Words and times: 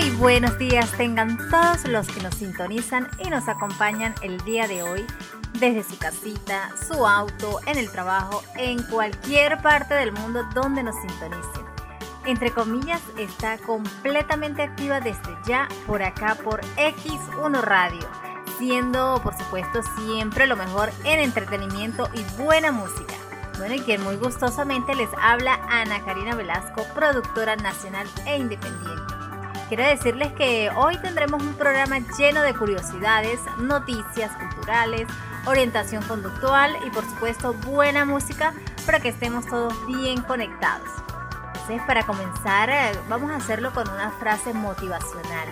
Muy 0.00 0.10
buenos 0.10 0.56
días 0.58 0.92
tengan 0.92 1.36
todos 1.50 1.88
los 1.88 2.06
que 2.06 2.22
nos 2.22 2.36
sintonizan 2.36 3.08
y 3.18 3.30
nos 3.30 3.48
acompañan 3.48 4.14
el 4.22 4.38
día 4.44 4.68
de 4.68 4.84
hoy 4.84 5.04
desde 5.54 5.82
su 5.82 5.98
casita, 5.98 6.70
su 6.86 7.04
auto, 7.04 7.58
en 7.66 7.78
el 7.78 7.90
trabajo, 7.90 8.44
en 8.54 8.80
cualquier 8.84 9.60
parte 9.60 9.94
del 9.94 10.12
mundo 10.12 10.44
donde 10.54 10.84
nos 10.84 10.94
sintonicen. 11.00 11.64
Entre 12.26 12.52
comillas, 12.52 13.02
está 13.18 13.58
completamente 13.58 14.62
activa 14.62 15.00
desde 15.00 15.36
ya 15.44 15.66
por 15.84 16.00
acá 16.04 16.36
por 16.44 16.60
X1 16.76 17.60
Radio, 17.60 18.08
siendo 18.56 19.20
por 19.20 19.36
supuesto 19.36 19.80
siempre 19.98 20.46
lo 20.46 20.54
mejor 20.54 20.92
en 21.02 21.18
entretenimiento 21.18 22.08
y 22.14 22.22
buena 22.40 22.70
música. 22.70 23.14
Bueno, 23.58 23.74
y 23.74 23.80
quien 23.80 24.04
muy 24.04 24.14
gustosamente 24.14 24.94
les 24.94 25.10
habla 25.20 25.58
Ana 25.68 26.04
Karina 26.04 26.36
Velasco, 26.36 26.86
productora 26.94 27.56
nacional 27.56 28.06
e 28.26 28.38
independiente. 28.38 29.07
Quiero 29.68 29.84
decirles 29.84 30.32
que 30.32 30.70
hoy 30.74 30.96
tendremos 30.96 31.42
un 31.42 31.52
programa 31.52 31.98
lleno 32.18 32.40
de 32.40 32.54
curiosidades, 32.54 33.38
noticias 33.58 34.32
culturales, 34.32 35.06
orientación 35.44 36.02
conductual 36.04 36.74
y 36.86 36.90
por 36.90 37.04
supuesto 37.04 37.52
buena 37.52 38.06
música 38.06 38.54
para 38.86 38.98
que 38.98 39.10
estemos 39.10 39.44
todos 39.46 39.74
bien 39.86 40.22
conectados. 40.22 40.88
Entonces 41.48 41.82
para 41.86 42.06
comenzar 42.06 42.70
vamos 43.10 43.30
a 43.30 43.36
hacerlo 43.36 43.74
con 43.74 43.86
una 43.90 44.10
frase 44.12 44.54
motivacional. 44.54 45.48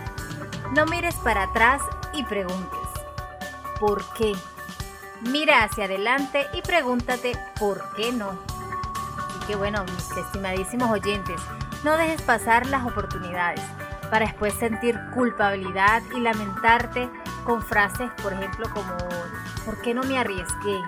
No 0.74 0.86
mires 0.86 1.16
para 1.16 1.42
atrás 1.42 1.82
y 2.14 2.22
preguntes, 2.22 2.88
¿por 3.78 4.02
qué? 4.14 4.32
Mira 5.30 5.62
hacia 5.62 5.84
adelante 5.84 6.46
y 6.54 6.62
pregúntate, 6.62 7.36
¿por 7.60 7.82
qué 7.96 8.12
no? 8.12 8.30
Así 8.30 9.46
que 9.46 9.56
bueno, 9.56 9.84
mis 9.84 10.10
estimadísimos 10.16 10.90
oyentes, 10.90 11.38
no 11.84 11.98
dejes 11.98 12.22
pasar 12.22 12.64
las 12.64 12.86
oportunidades 12.86 13.60
para 14.10 14.26
después 14.26 14.54
sentir 14.54 14.98
culpabilidad 15.14 16.02
y 16.14 16.20
lamentarte 16.20 17.08
con 17.44 17.62
frases, 17.62 18.10
por 18.22 18.32
ejemplo, 18.32 18.68
como 18.72 18.96
¿por 19.64 19.80
qué 19.82 19.94
no 19.94 20.02
me 20.02 20.18
arriesgué? 20.18 20.80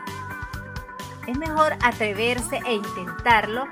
Es 1.26 1.36
mejor 1.36 1.74
atreverse 1.82 2.60
e 2.64 2.74
intentarlo 2.74 3.66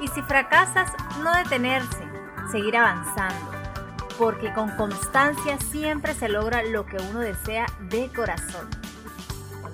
y 0.00 0.08
si 0.08 0.22
fracasas, 0.22 0.90
no 1.22 1.32
detenerse, 1.34 2.04
seguir 2.50 2.76
avanzando, 2.76 3.52
porque 4.18 4.52
con 4.52 4.70
constancia 4.76 5.58
siempre 5.58 6.14
se 6.14 6.28
logra 6.28 6.62
lo 6.62 6.86
que 6.86 6.96
uno 6.96 7.20
desea 7.20 7.66
de 7.80 8.08
corazón. 8.08 8.68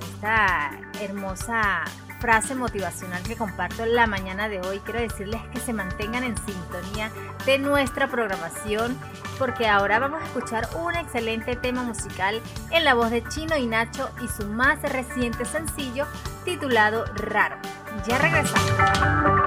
Esta 0.00 0.70
hermosa 1.00 1.84
frase 2.20 2.54
motivacional 2.54 3.22
que 3.22 3.36
comparto 3.36 3.86
la 3.86 4.06
mañana 4.06 4.48
de 4.48 4.60
hoy, 4.60 4.80
quiero 4.80 5.00
decirles 5.00 5.40
que 5.52 5.60
se 5.60 5.72
mantengan 5.72 6.24
en 6.24 6.36
sintonía 6.36 7.10
de 7.46 7.58
nuestra 7.58 8.08
programación 8.08 8.98
porque 9.38 9.68
ahora 9.68 9.98
vamos 9.98 10.20
a 10.22 10.26
escuchar 10.26 10.68
un 10.76 10.94
excelente 10.96 11.56
tema 11.56 11.82
musical 11.82 12.40
en 12.70 12.84
la 12.84 12.94
voz 12.94 13.10
de 13.10 13.22
Chino 13.24 13.56
y 13.56 13.66
Nacho 13.66 14.10
y 14.22 14.28
su 14.28 14.46
más 14.48 14.82
reciente 14.82 15.44
sencillo 15.44 16.06
titulado 16.44 17.04
Raro. 17.14 17.56
Ya 18.06 18.18
regresamos. 18.18 19.37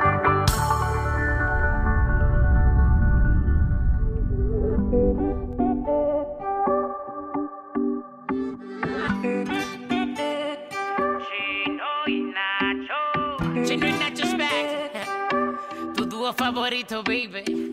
Favorito, 16.34 17.04
baby. 17.04 17.72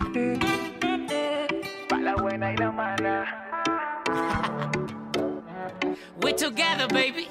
Para 1.88 2.02
la 2.02 2.14
buena 2.16 2.52
y 2.52 2.56
la 2.56 2.70
mala. 2.70 3.44
We 6.22 6.32
together, 6.32 6.88
baby. 6.88 7.26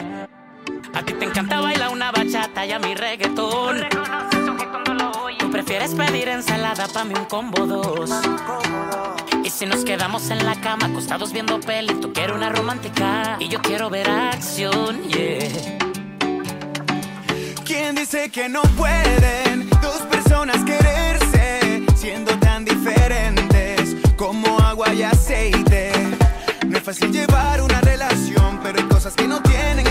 A 0.94 1.04
ti 1.04 1.14
te 1.14 1.26
encanta 1.26 1.62
bailar 1.62 1.90
una 1.90 2.12
bachata 2.12 2.66
y 2.66 2.72
a 2.72 2.80
mi 2.80 2.96
reggaetón. 2.96 3.86
Tú 5.40 5.52
prefieres 5.52 5.94
pedir 5.94 6.28
ensalada 6.30 6.88
pa' 6.88 7.04
mí 7.04 7.14
un 7.18 7.26
combo 7.26 7.66
dos. 7.66 8.12
Y 9.44 9.50
si 9.50 9.66
nos 9.66 9.86
quedamos 9.86 10.30
en 10.30 10.46
la 10.46 10.56
cama 10.56 10.88
acostados 10.88 11.32
viendo 11.32 11.60
peli, 11.60 11.94
tú 11.96 12.12
quieres 12.14 12.36
una 12.36 12.50
romántica 12.50 13.38
y 13.40 13.48
yo 13.48 13.62
quiero 13.62 13.90
ver 13.90 14.10
acción, 14.10 15.04
yeah. 15.04 15.78
¿Quién 17.66 17.96
dice 17.96 18.30
que 18.30 18.50
no 18.50 18.62
pueden 18.78 19.70
dos 19.82 20.02
personas 20.10 20.64
querer? 20.64 21.17
Siendo 22.08 22.40
tan 22.40 22.64
diferentes 22.64 23.98
como 24.16 24.58
agua 24.60 24.94
y 24.94 25.04
aceite. 25.04 25.92
No 26.66 26.78
es 26.78 26.84
fácil 26.84 27.12
llevar 27.12 27.62
una 27.62 27.82
relación, 27.82 28.62
pero 28.64 28.80
hay 28.80 28.86
cosas 28.86 29.14
que 29.14 29.28
no 29.28 29.42
tienen 29.42 29.87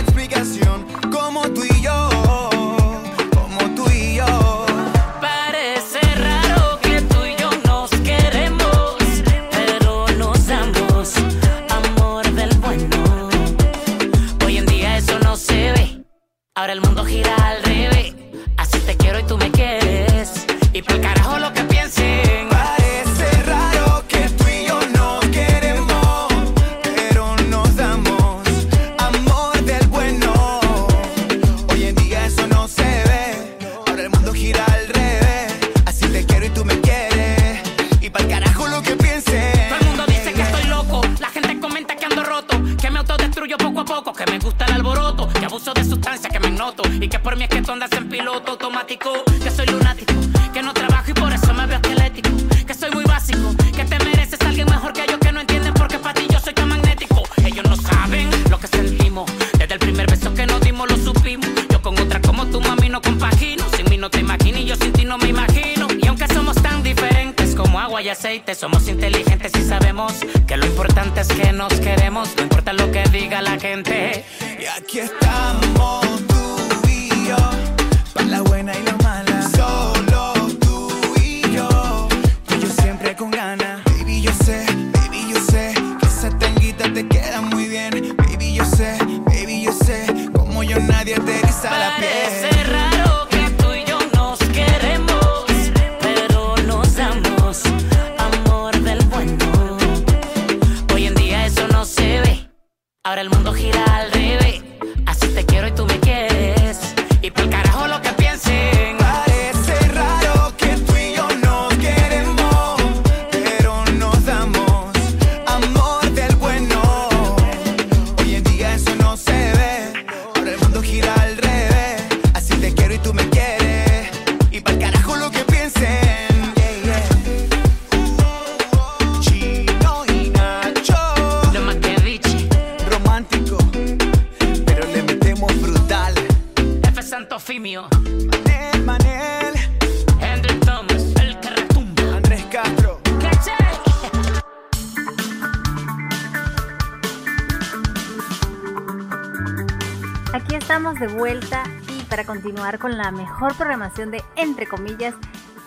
con 152.78 152.96
la 152.96 153.10
mejor 153.10 153.54
programación 153.54 154.10
de 154.10 154.22
Entre 154.36 154.66
comillas, 154.66 155.14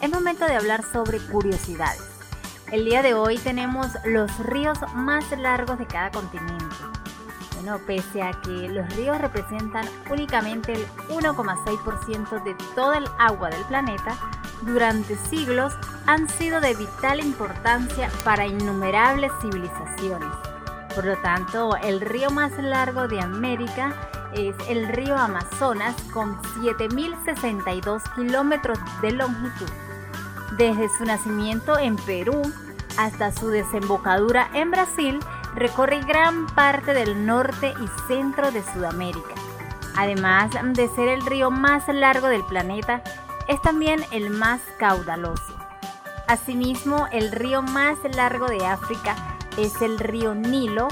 es 0.01 0.09
momento 0.09 0.45
de 0.45 0.55
hablar 0.55 0.83
sobre 0.83 1.19
curiosidades. 1.19 2.03
El 2.71 2.85
día 2.85 3.01
de 3.01 3.13
hoy 3.13 3.37
tenemos 3.37 3.87
los 4.05 4.37
ríos 4.39 4.77
más 4.93 5.25
largos 5.37 5.79
de 5.79 5.87
cada 5.87 6.11
continente. 6.11 6.75
Bueno, 7.55 7.79
pese 7.85 8.21
a 8.21 8.31
que 8.41 8.69
los 8.69 8.95
ríos 8.95 9.19
representan 9.19 9.85
únicamente 10.09 10.73
el 10.73 10.87
1,6% 11.09 12.43
de 12.43 12.55
toda 12.75 12.99
el 12.99 13.07
agua 13.17 13.49
del 13.49 13.63
planeta, 13.65 14.15
durante 14.61 15.15
siglos 15.15 15.73
han 16.05 16.29
sido 16.29 16.61
de 16.61 16.75
vital 16.75 17.19
importancia 17.19 18.09
para 18.23 18.45
innumerables 18.45 19.31
civilizaciones. 19.41 20.29
Por 20.95 21.05
lo 21.05 21.17
tanto, 21.17 21.75
el 21.77 22.01
río 22.01 22.29
más 22.29 22.51
largo 22.57 23.07
de 23.07 23.21
América 23.21 23.95
es 24.33 24.55
el 24.67 24.87
río 24.87 25.17
Amazonas 25.17 25.95
con 26.13 26.41
7.062 26.61 28.01
kilómetros 28.15 28.79
de 29.01 29.11
longitud. 29.11 29.69
Desde 30.57 30.89
su 30.97 31.05
nacimiento 31.05 31.77
en 31.77 31.95
Perú 31.95 32.41
hasta 32.97 33.31
su 33.31 33.47
desembocadura 33.47 34.49
en 34.53 34.71
Brasil, 34.71 35.19
recorre 35.55 36.01
gran 36.01 36.47
parte 36.47 36.93
del 36.93 37.25
norte 37.25 37.73
y 37.81 38.07
centro 38.07 38.51
de 38.51 38.63
Sudamérica. 38.73 39.35
Además 39.95 40.51
de 40.73 40.87
ser 40.89 41.07
el 41.09 41.25
río 41.25 41.51
más 41.51 41.87
largo 41.87 42.27
del 42.27 42.43
planeta, 42.43 43.03
es 43.47 43.61
también 43.61 44.03
el 44.11 44.29
más 44.29 44.61
caudaloso. 44.77 45.55
Asimismo, 46.27 47.07
el 47.11 47.31
río 47.31 47.61
más 47.61 47.97
largo 48.15 48.47
de 48.47 48.65
África 48.65 49.15
es 49.57 49.81
el 49.81 49.97
río 49.97 50.35
Nilo, 50.35 50.87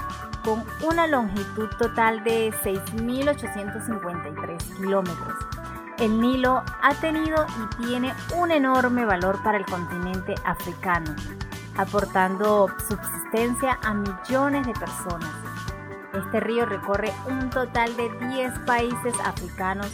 con 0.47 0.63
una 0.81 1.05
longitud 1.07 1.67
total 1.77 2.23
de 2.23 2.53
6.853 2.63 4.77
kilómetros. 4.77 5.35
El 5.99 6.21
Nilo 6.21 6.63
ha 6.81 6.93
tenido 7.01 7.45
y 7.59 7.65
tiene 7.83 8.13
un 8.33 8.51
enorme 8.51 9.03
valor 9.03 9.43
para 9.43 9.57
el 9.57 9.65
continente 9.65 10.35
africano, 10.45 11.13
aportando 11.75 12.69
subsistencia 12.87 13.77
a 13.83 13.93
millones 13.93 14.65
de 14.65 14.71
personas. 14.71 15.29
Este 16.13 16.39
río 16.39 16.65
recorre 16.65 17.11
un 17.27 17.49
total 17.49 17.97
de 17.97 18.09
10 18.29 18.59
países 18.59 19.15
africanos, 19.25 19.91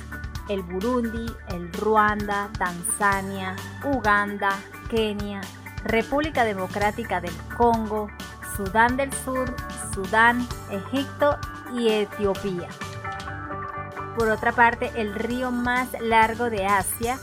el 0.49 0.61
Burundi, 0.61 1.25
el 1.47 1.73
Ruanda, 1.73 2.51
Tanzania, 2.59 3.55
Uganda, 3.83 4.51
Kenia, 4.87 5.41
República 5.83 6.43
Democrática 6.43 7.21
del 7.21 7.35
Congo, 7.57 8.11
Sudán 8.55 8.97
del 8.97 9.11
Sur, 9.13 9.53
Sudán, 9.93 10.47
Egipto 10.69 11.37
y 11.73 11.89
Etiopía. 11.89 12.69
Por 14.17 14.29
otra 14.29 14.51
parte, 14.51 14.91
el 14.95 15.15
río 15.15 15.51
más 15.51 15.89
largo 15.99 16.49
de 16.49 16.65
Asia, 16.65 17.17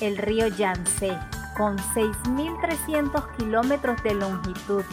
el 0.00 0.16
río 0.16 0.46
Yangtze, 0.46 1.18
con 1.56 1.76
6.300 1.78 3.36
kilómetros 3.36 4.02
de 4.02 4.14
longitud. 4.14 4.84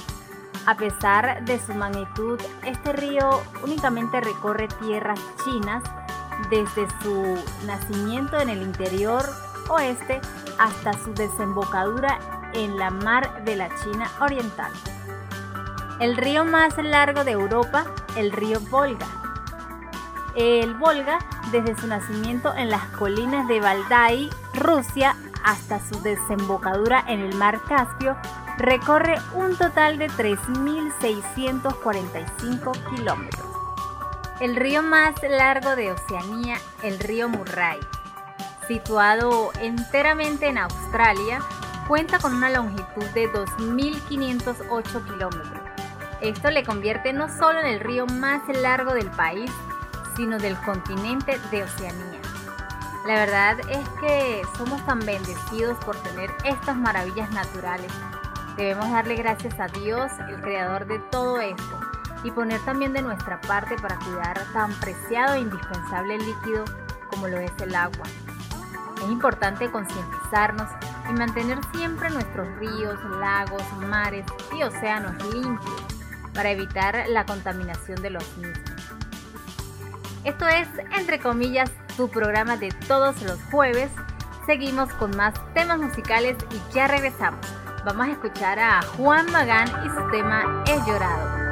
A 0.66 0.76
pesar 0.76 1.44
de 1.46 1.60
su 1.60 1.74
magnitud, 1.74 2.40
este 2.66 2.94
río 2.94 3.44
únicamente 3.64 4.22
recorre 4.22 4.68
tierras 4.80 5.20
chinas 5.44 5.84
desde 6.50 6.88
su 7.02 7.38
nacimiento 7.66 8.40
en 8.40 8.50
el 8.50 8.62
interior 8.62 9.24
oeste 9.70 10.22
hasta 10.60 10.94
su 10.94 11.14
desembocadura 11.14 12.20
en 12.54 12.78
la 12.78 12.90
mar 12.90 13.44
de 13.44 13.56
la 13.56 13.70
China 13.84 14.10
Oriental. 14.22 14.72
El 16.04 16.18
río 16.18 16.44
más 16.44 16.78
largo 16.80 17.24
de 17.24 17.32
Europa, 17.32 17.86
el 18.18 18.34
río 18.34 18.60
Volga. 18.70 19.08
El 20.36 20.74
Volga, 20.74 21.20
desde 21.54 21.80
su 21.80 21.88
nacimiento 21.88 22.54
en 22.54 22.70
las 22.70 22.84
colinas 22.88 23.48
de 23.48 23.62
Valdai, 23.62 24.30
Rusia, 24.54 25.16
hasta 25.46 25.80
su 25.80 26.02
desembocadura 26.02 27.06
en 27.08 27.22
el 27.22 27.34
mar 27.36 27.62
Caspio, 27.70 28.18
recorre 28.58 29.16
un 29.34 29.56
total 29.56 29.98
de 29.98 30.10
3.645 30.10 32.94
kilómetros. 32.94 33.48
El 34.42 34.58
río 34.58 34.84
más 34.84 35.16
largo 35.24 35.78
de 35.78 35.94
Oceanía, 35.94 36.58
el 36.82 37.00
río 37.00 37.30
Murray, 37.30 37.80
situado 38.68 39.54
enteramente 39.62 40.48
en 40.48 40.58
Australia, 40.58 41.40
cuenta 41.88 42.20
con 42.20 42.34
una 42.34 42.50
longitud 42.50 43.06
de 43.14 43.32
2.508 43.32 45.06
kilómetros. 45.06 45.53
Esto 46.24 46.52
le 46.52 46.64
convierte 46.64 47.12
no 47.12 47.28
solo 47.28 47.60
en 47.60 47.66
el 47.66 47.82
río 47.82 48.08
más 48.08 48.48
largo 48.48 48.94
del 48.94 49.12
país, 49.12 49.52
sino 50.16 50.38
del 50.38 50.56
continente 50.62 51.38
de 51.52 51.64
Oceanía. 51.64 52.22
La 53.06 53.16
verdad 53.16 53.60
es 53.70 53.90
que 54.00 54.42
somos 54.58 54.86
tan 54.86 55.00
bendecidos 55.00 55.78
por 55.84 55.98
tener 55.98 56.32
estas 56.46 56.78
maravillas 56.78 57.30
naturales. 57.32 57.92
Debemos 58.56 58.90
darle 58.90 59.16
gracias 59.16 59.60
a 59.60 59.68
Dios, 59.68 60.14
el 60.30 60.40
creador 60.40 60.88
de 60.88 61.00
todo 61.12 61.42
esto, 61.42 61.80
y 62.24 62.32
poner 62.32 62.62
también 62.62 62.94
de 62.94 63.02
nuestra 63.02 63.42
parte 63.42 63.76
para 63.76 64.00
cuidar 64.00 64.40
tan 64.54 64.72
preciado 64.80 65.34
e 65.34 65.42
indispensable 65.42 66.20
líquido 66.20 66.64
como 67.10 67.28
lo 67.28 67.38
es 67.38 67.52
el 67.62 67.76
agua. 67.76 68.06
Es 69.04 69.10
importante 69.10 69.70
concientizarnos 69.70 70.70
y 71.10 71.14
mantener 71.16 71.60
siempre 71.76 72.10
nuestros 72.12 72.48
ríos, 72.60 72.98
lagos, 73.20 73.64
mares 73.90 74.26
y 74.58 74.64
océanos 74.64 75.22
limpios 75.34 75.83
para 76.34 76.52
evitar 76.52 77.06
la 77.10 77.26
contaminación 77.26 78.02
de 78.02 78.10
los 78.10 78.38
mismos. 78.38 78.60
Esto 80.24 80.48
es, 80.48 80.68
entre 80.98 81.20
comillas, 81.20 81.70
tu 81.98 82.10
programa 82.10 82.58
de 82.58 82.70
todos 82.88 83.22
los 83.24 83.40
jueves. 83.52 83.90
Seguimos 84.46 84.92
con 84.94 85.16
más 85.16 85.34
temas 85.54 85.80
musicales 85.80 86.38
y 86.52 86.74
ya 86.74 86.88
regresamos. 86.88 87.46
Vamos 87.86 88.08
a 88.08 88.12
escuchar 88.12 88.60
a 88.60 88.82
Juan 88.98 89.30
Magán 89.32 89.68
y 89.86 89.90
su 89.90 90.10
tema 90.12 90.64
He 90.66 90.78
llorado. 90.90 91.44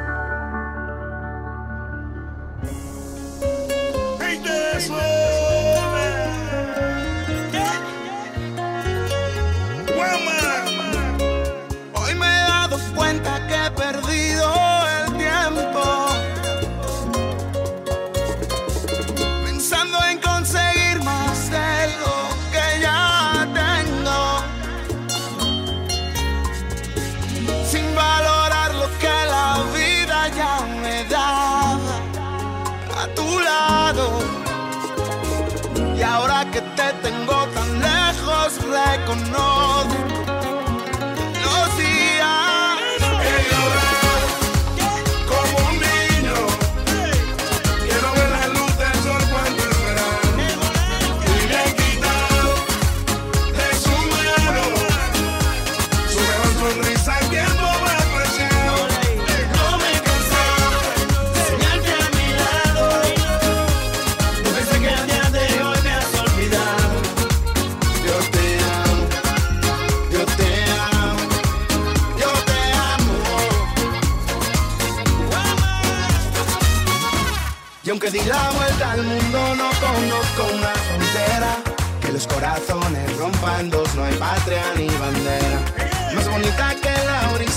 A 33.02 33.06
tu 33.14 33.40
lado. 33.40 34.04
Y 35.96 36.02
ahora 36.02 36.44
que 36.52 36.60
te 36.60 36.88
tengo 37.02 37.36
tan 37.54 37.70
lejos 37.80 38.48
reconozco 38.78 40.41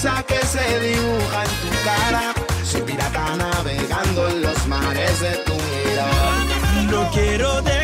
que 0.05 0.45
se 0.45 0.79
dibuja 0.79 1.43
en 1.43 1.51
tu 1.61 1.69
cara. 1.83 2.33
Soy 2.63 2.81
pirata 2.81 3.35
navegando 3.37 4.29
en 4.29 4.41
los 4.43 4.67
mares 4.67 5.19
de 5.19 5.31
tu 5.45 5.53
mirada. 5.53 6.45
No 6.91 7.09
quiero 7.11 7.61
dejar 7.63 7.74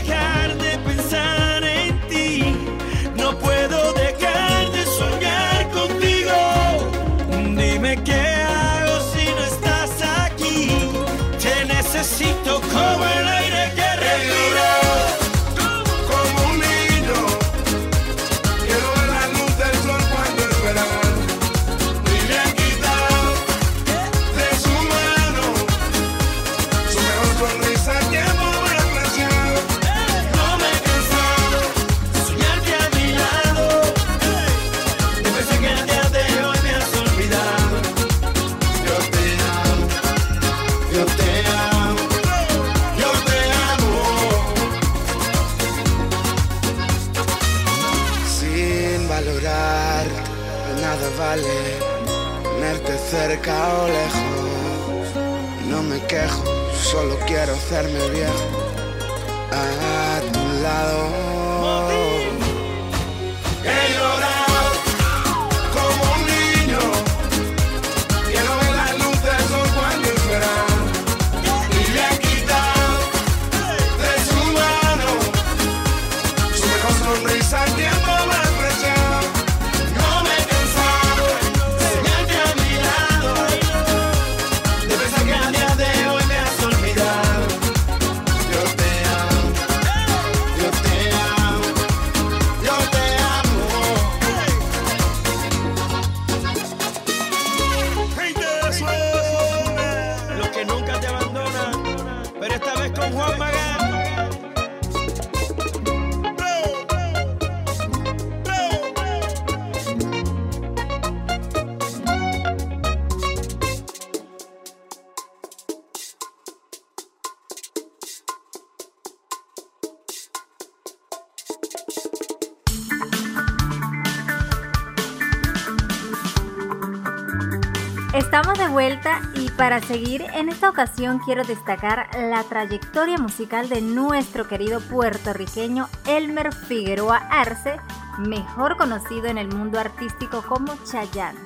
Estamos 128.34 128.58
de 128.58 128.70
vuelta 128.70 129.20
y 129.36 129.50
para 129.50 129.82
seguir 129.82 130.22
en 130.34 130.48
esta 130.48 130.70
ocasión 130.70 131.20
quiero 131.20 131.44
destacar 131.44 132.08
la 132.18 132.42
trayectoria 132.46 133.18
musical 133.18 133.68
de 133.68 133.82
nuestro 133.82 134.48
querido 134.48 134.80
puertorriqueño 134.80 135.90
Elmer 136.08 136.56
Figueroa 136.56 137.18
Arce, 137.30 137.76
mejor 138.20 138.78
conocido 138.78 139.26
en 139.26 139.38
el 139.38 139.50
mundo 139.50 139.82
artístico 139.82 140.46
como 140.48 140.78
Chayanne. 140.86 141.38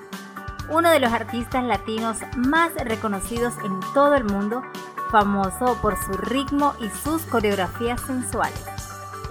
Uno 0.69 0.91
de 0.91 0.99
los 0.99 1.11
artistas 1.11 1.63
latinos 1.63 2.19
más 2.37 2.71
reconocidos 2.75 3.55
en 3.65 3.79
todo 3.95 4.13
el 4.13 4.25
mundo, 4.25 4.61
famoso 5.09 5.79
por 5.81 5.97
su 5.97 6.11
ritmo 6.11 6.75
y 6.79 6.87
sus 7.03 7.23
coreografías 7.23 7.99
sensuales. 8.01 8.63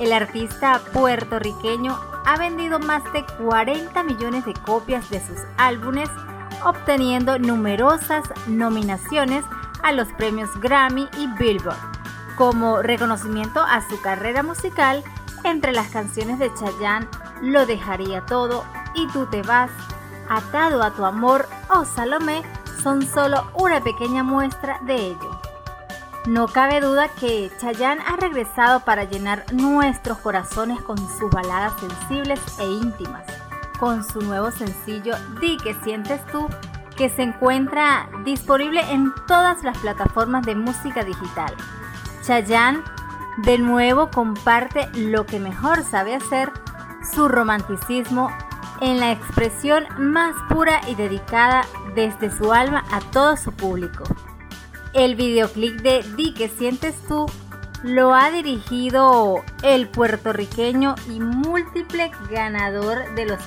El 0.01 0.13
artista 0.13 0.81
puertorriqueño 0.93 1.97
ha 2.27 2.37
vendido 2.37 2.81
más 2.81 3.05
de 3.13 3.25
40 3.45 4.03
millones 4.03 4.45
de 4.45 4.55
copias 4.55 5.09
de 5.09 5.25
sus 5.25 5.39
álbumes 5.57 6.11
obteniendo 6.65 7.39
numerosas 7.39 8.25
nominaciones 8.47 9.45
a 9.83 9.93
los 9.93 10.09
premios 10.15 10.51
Grammy 10.61 11.09
y 11.19 11.27
Billboard, 11.39 11.77
como 12.37 12.83
reconocimiento 12.83 13.61
a 13.61 13.81
su 13.89 14.01
carrera 14.01 14.43
musical 14.43 15.05
entre 15.45 15.73
las 15.73 15.89
canciones 15.89 16.39
de 16.39 16.53
Chayanne 16.55 17.07
Lo 17.43 17.67
dejaría 17.67 18.23
todo 18.23 18.65
y 18.95 19.07
Tú 19.09 19.27
te 19.27 19.43
vas, 19.43 19.71
Atado 20.29 20.83
a 20.83 20.91
tu 20.93 21.05
amor 21.05 21.47
o 21.69 21.85
Salomé 21.85 22.43
son 22.83 23.07
solo 23.07 23.51
una 23.55 23.83
pequeña 23.83 24.23
muestra 24.23 24.79
de 24.83 24.95
ello. 25.09 25.41
No 26.27 26.49
cabe 26.49 26.81
duda 26.81 27.09
que 27.09 27.53
Chayanne 27.61 28.03
ha 28.07 28.17
regresado 28.17 28.81
para 28.81 29.05
llenar 29.05 29.45
nuestros 29.53 30.17
corazones 30.19 30.81
con 30.81 30.97
sus 30.97 31.31
baladas 31.31 31.75
sensibles 31.79 32.41
e 32.59 32.65
íntimas 32.65 33.34
con 33.85 34.03
su 34.03 34.23
nuevo 34.23 34.51
sencillo 34.51 35.15
Di 35.43 35.59
que 35.59 35.75
sientes 35.85 36.25
tú, 36.29 36.49
que 36.97 37.11
se 37.11 37.21
encuentra 37.21 38.09
disponible 38.25 38.81
en 38.91 39.13
todas 39.27 39.63
las 39.63 39.77
plataformas 39.77 40.47
de 40.47 40.55
música 40.55 41.05
digital. 41.05 41.55
Chayanne 42.23 42.83
de 43.45 43.59
nuevo 43.59 44.09
comparte 44.09 44.89
lo 44.95 45.27
que 45.27 45.39
mejor 45.39 45.83
sabe 45.83 46.15
hacer, 46.15 46.51
su 47.15 47.29
romanticismo 47.29 48.31
en 48.81 49.01
la 49.01 49.13
expresión 49.13 49.85
más 49.99 50.35
pura 50.49 50.81
y 50.89 50.95
dedicada 50.95 51.67
desde 51.95 52.35
su 52.35 52.55
alma 52.55 52.85
a 52.91 53.01
todo 53.01 53.37
su 53.37 53.53
público. 53.53 54.05
El 54.95 55.15
videoclip 55.15 55.83
de 55.83 56.03
Di 56.17 56.33
que 56.33 56.49
sientes 56.49 56.97
tú 57.07 57.27
lo 57.83 58.15
ha 58.15 58.31
dirigido 58.31 59.45
el 59.63 59.91
puertorriqueño 59.91 60.95
y 61.07 61.21
múltiple 61.21 62.11
ganador 62.31 63.15
de 63.15 63.27
los 63.27 63.41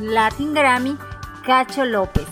Latin 0.00 0.54
Grammy, 0.54 0.96
Cacho 1.44 1.84
López, 1.84 2.26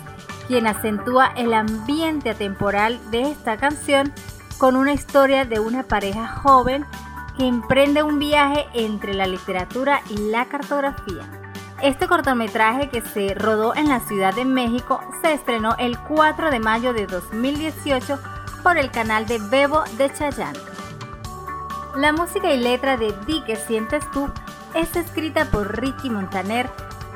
quien 0.46 0.66
acentúa 0.66 1.32
el 1.36 1.54
ambiente 1.54 2.30
atemporal 2.30 3.00
de 3.10 3.30
esta 3.30 3.56
canción 3.56 4.12
con 4.58 4.76
una 4.76 4.92
historia 4.92 5.44
de 5.44 5.60
una 5.60 5.82
pareja 5.82 6.28
joven 6.28 6.86
que 7.36 7.46
emprende 7.46 8.02
un 8.02 8.18
viaje 8.18 8.66
entre 8.74 9.14
la 9.14 9.26
literatura 9.26 10.02
y 10.10 10.30
la 10.30 10.46
cartografía. 10.46 11.22
Este 11.82 12.06
cortometraje 12.06 12.88
que 12.88 13.00
se 13.00 13.34
rodó 13.34 13.74
en 13.74 13.88
la 13.88 14.00
Ciudad 14.00 14.34
de 14.34 14.44
México 14.44 15.00
se 15.20 15.32
estrenó 15.32 15.74
el 15.78 15.98
4 15.98 16.50
de 16.50 16.60
mayo 16.60 16.92
de 16.92 17.06
2018 17.06 18.18
por 18.62 18.78
el 18.78 18.90
canal 18.90 19.26
de 19.26 19.38
Bebo 19.38 19.82
de 19.98 20.12
Chayanne. 20.12 20.58
La 21.96 22.12
música 22.12 22.52
y 22.52 22.60
letra 22.60 22.96
de 22.96 23.12
Di 23.26 23.42
que 23.42 23.56
sientes 23.56 24.08
tú 24.12 24.30
es 24.74 24.94
escrita 24.96 25.44
por 25.46 25.80
Ricky 25.80 26.08
Montaner 26.08 26.70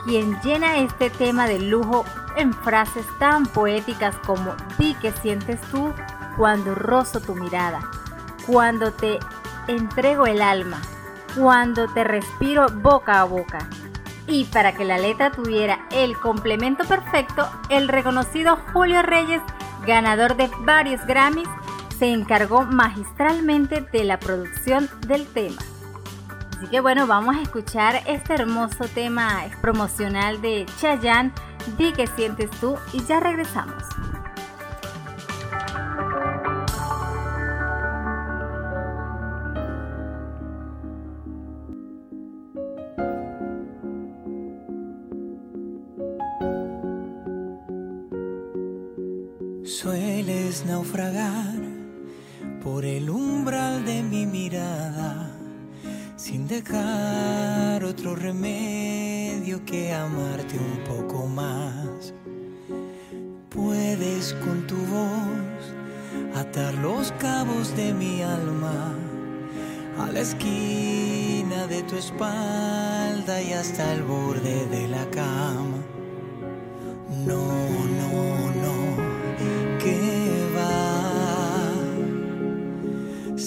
quien 0.06 0.40
llena 0.40 0.78
este 0.78 1.10
tema 1.10 1.48
de 1.48 1.58
lujo 1.58 2.04
en 2.36 2.54
frases 2.54 3.04
tan 3.18 3.44
poéticas 3.44 4.16
como 4.24 4.54
di 4.78 4.94
que 4.94 5.10
sientes 5.10 5.60
tú 5.72 5.92
cuando 6.36 6.76
rozo 6.76 7.20
tu 7.20 7.34
mirada, 7.34 7.80
cuando 8.46 8.92
te 8.92 9.18
entrego 9.66 10.26
el 10.26 10.40
alma, 10.40 10.80
cuando 11.36 11.88
te 11.88 12.04
respiro 12.04 12.68
boca 12.68 13.20
a 13.20 13.24
boca. 13.24 13.68
Y 14.28 14.44
para 14.44 14.74
que 14.74 14.84
la 14.84 14.98
letra 14.98 15.32
tuviera 15.32 15.86
el 15.90 16.16
complemento 16.18 16.84
perfecto, 16.84 17.48
el 17.68 17.88
reconocido 17.88 18.58
Julio 18.72 19.02
Reyes, 19.02 19.42
ganador 19.86 20.36
de 20.36 20.50
varios 20.60 21.04
Grammys, 21.06 21.48
se 21.98 22.12
encargó 22.12 22.62
magistralmente 22.62 23.80
de 23.80 24.04
la 24.04 24.18
producción 24.18 24.88
del 25.06 25.26
tema. 25.26 25.62
Así 26.56 26.68
que 26.68 26.80
bueno, 26.80 27.06
vamos 27.06 27.36
a 27.36 27.42
escuchar 27.42 28.02
este 28.06 28.32
hermoso 28.32 28.86
tema 28.94 29.44
promocional 29.60 30.40
de 30.40 30.64
Chayanne, 30.80 31.32
Di 31.76 31.92
que 31.92 32.06
sientes 32.06 32.50
tú 32.60 32.76
y 32.94 33.04
ya 33.04 33.20
regresamos. 33.20 33.82
Sueles 49.62 50.64
naufragar 50.64 51.52
por 52.62 52.86
el 52.86 53.10
umbral 53.10 53.84
de 53.84 54.02
mi 54.02 54.24
mirada 54.24 55.35
sin 56.26 56.48
dejar 56.48 57.84
otro 57.84 58.16
remedio 58.16 59.64
que 59.64 59.92
amarte 59.92 60.58
un 60.58 60.82
poco 60.82 61.24
más. 61.28 62.12
Puedes 63.48 64.34
con 64.44 64.66
tu 64.66 64.74
voz 64.74 65.62
atar 66.34 66.74
los 66.74 67.12
cabos 67.12 67.76
de 67.76 67.94
mi 67.94 68.22
alma 68.22 68.92
a 70.00 70.10
la 70.10 70.18
esquina 70.18 71.68
de 71.68 71.84
tu 71.84 71.94
espalda 71.94 73.40
y 73.40 73.52
hasta 73.52 73.92
el 73.92 74.02
borde 74.02 74.66
de 74.66 74.88
la 74.88 75.08
cama. 75.10 75.80
No, 77.24 77.65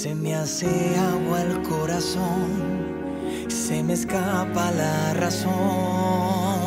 Se 0.01 0.15
me 0.15 0.34
hace 0.34 0.96
agua 0.98 1.41
el 1.41 1.62
corazón 1.62 2.79
se 3.50 3.84
me 3.84 3.91
escapa 3.91 4.72
la 4.72 5.13
razón. 5.13 6.59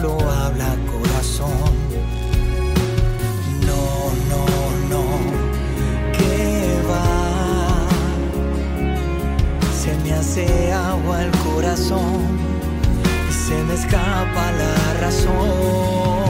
Solo 0.00 0.18
habla 0.30 0.76
corazón. 0.92 1.52
No, 3.66 4.12
no, 4.30 4.44
no, 4.90 5.04
que 6.12 6.80
va. 6.88 7.86
Se 9.72 9.94
me 10.02 10.12
hace 10.14 10.72
agua 10.72 11.24
el 11.24 11.30
corazón 11.38 12.38
y 13.28 13.32
se 13.32 13.62
me 13.64 13.74
escapa 13.74 14.52
la 14.52 15.00
razón. 15.00 16.25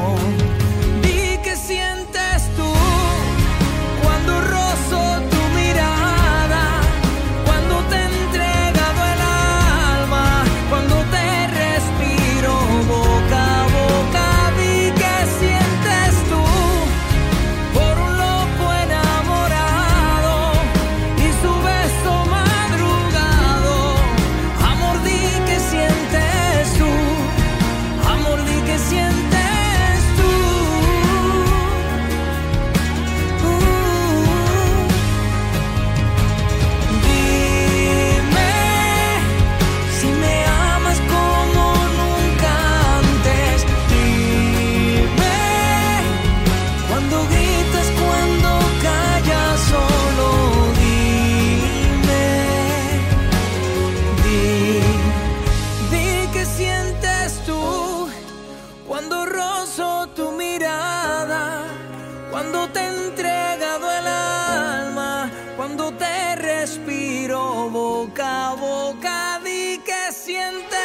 Vivir 70.27 70.76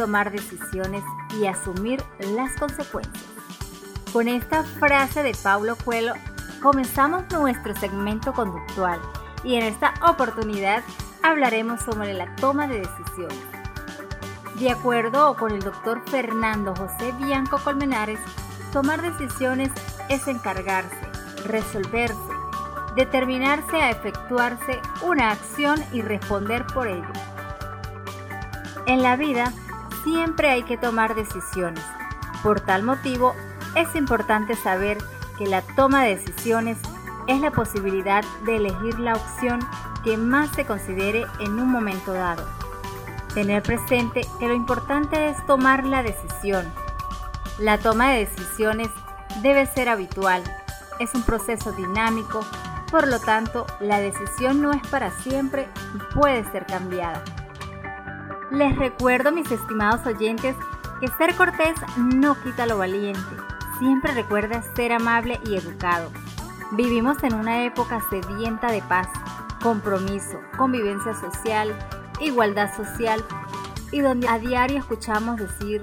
tomar 0.00 0.32
decisiones 0.32 1.04
y 1.38 1.46
asumir 1.46 2.02
las 2.34 2.56
consecuencias. 2.58 3.22
Con 4.14 4.28
esta 4.28 4.64
frase 4.64 5.22
de 5.22 5.36
Pablo 5.42 5.76
Coelho 5.76 6.14
comenzamos 6.62 7.24
nuestro 7.30 7.76
segmento 7.76 8.32
conductual 8.32 8.98
y 9.44 9.56
en 9.56 9.64
esta 9.64 9.92
oportunidad 10.08 10.82
hablaremos 11.22 11.82
sobre 11.82 12.14
la 12.14 12.34
toma 12.36 12.66
de 12.66 12.78
decisiones. 12.78 13.38
De 14.58 14.70
acuerdo 14.70 15.36
con 15.36 15.52
el 15.52 15.60
doctor 15.60 16.00
Fernando 16.06 16.74
José 16.74 17.12
Bianco 17.22 17.58
Colmenares, 17.62 18.20
tomar 18.72 19.02
decisiones 19.02 19.68
es 20.08 20.26
encargarse, 20.28 20.96
resolverse, 21.44 22.16
determinarse 22.96 23.76
a 23.76 23.90
efectuarse 23.90 24.80
una 25.02 25.32
acción 25.32 25.78
y 25.92 26.00
responder 26.00 26.64
por 26.72 26.88
ello. 26.88 27.12
En 28.86 29.02
la 29.02 29.16
vida 29.16 29.52
siempre 30.04 30.50
hay 30.50 30.62
que 30.62 30.76
tomar 30.76 31.14
decisiones. 31.14 31.84
Por 32.42 32.60
tal 32.60 32.82
motivo, 32.82 33.34
es 33.74 33.94
importante 33.94 34.56
saber 34.56 34.98
que 35.38 35.46
la 35.46 35.62
toma 35.62 36.04
de 36.04 36.16
decisiones 36.16 36.78
es 37.26 37.40
la 37.40 37.50
posibilidad 37.50 38.24
de 38.44 38.56
elegir 38.56 38.98
la 38.98 39.14
opción 39.14 39.60
que 40.04 40.16
más 40.16 40.50
se 40.50 40.64
considere 40.64 41.26
en 41.40 41.58
un 41.58 41.70
momento 41.70 42.12
dado. 42.12 42.46
Tener 43.34 43.62
presente 43.62 44.22
que 44.38 44.48
lo 44.48 44.54
importante 44.54 45.28
es 45.28 45.46
tomar 45.46 45.84
la 45.84 46.02
decisión. 46.02 46.66
La 47.58 47.78
toma 47.78 48.10
de 48.10 48.26
decisiones 48.26 48.88
debe 49.42 49.66
ser 49.66 49.88
habitual, 49.88 50.42
es 50.98 51.14
un 51.14 51.22
proceso 51.22 51.72
dinámico, 51.72 52.40
por 52.90 53.06
lo 53.06 53.20
tanto 53.20 53.66
la 53.80 54.00
decisión 54.00 54.60
no 54.60 54.72
es 54.72 54.84
para 54.88 55.10
siempre 55.10 55.68
y 55.94 56.14
puede 56.14 56.44
ser 56.50 56.66
cambiada. 56.66 57.22
Les 58.50 58.76
recuerdo, 58.76 59.30
mis 59.30 59.50
estimados 59.50 60.04
oyentes, 60.06 60.56
que 61.00 61.06
ser 61.06 61.36
cortés 61.36 61.74
no 61.96 62.34
quita 62.42 62.66
lo 62.66 62.78
valiente. 62.78 63.20
Siempre 63.78 64.12
recuerda 64.12 64.62
ser 64.74 64.92
amable 64.92 65.38
y 65.46 65.54
educado. 65.54 66.10
Vivimos 66.72 67.22
en 67.22 67.34
una 67.34 67.64
época 67.64 68.02
sedienta 68.10 68.72
de 68.72 68.82
paz, 68.82 69.08
compromiso, 69.62 70.40
convivencia 70.58 71.14
social, 71.14 71.72
igualdad 72.18 72.74
social 72.74 73.24
y 73.92 74.00
donde 74.00 74.28
a 74.28 74.40
diario 74.40 74.78
escuchamos 74.78 75.38
decir 75.38 75.82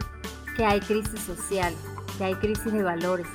que 0.57 0.65
hay 0.65 0.81
crisis 0.81 1.21
social, 1.21 1.73
que 2.17 2.25
hay 2.25 2.35
crisis 2.35 2.73
de 2.73 2.83
valores. 2.83 3.27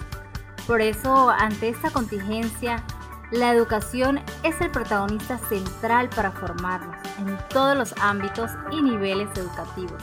Por 0.66 0.82
eso, 0.82 1.30
ante 1.30 1.70
esta 1.70 1.90
contingencia, 1.90 2.84
la 3.32 3.50
educación 3.50 4.20
es 4.42 4.60
el 4.60 4.70
protagonista 4.70 5.38
central 5.48 6.10
para 6.10 6.32
formarnos 6.32 6.96
en 7.18 7.38
todos 7.48 7.74
los 7.76 7.94
ámbitos 7.98 8.50
y 8.70 8.82
niveles 8.82 9.28
educativos. 9.36 10.02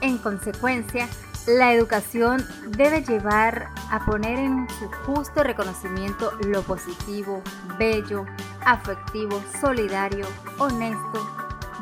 En 0.00 0.16
consecuencia, 0.16 1.08
la 1.46 1.74
educación 1.74 2.46
debe 2.68 3.02
llevar 3.02 3.68
a 3.90 4.04
poner 4.06 4.38
en 4.38 4.66
su 4.78 4.90
justo 5.04 5.42
reconocimiento 5.42 6.32
lo 6.46 6.62
positivo, 6.62 7.42
bello, 7.78 8.24
afectivo, 8.64 9.42
solidario, 9.60 10.26
honesto, 10.58 11.30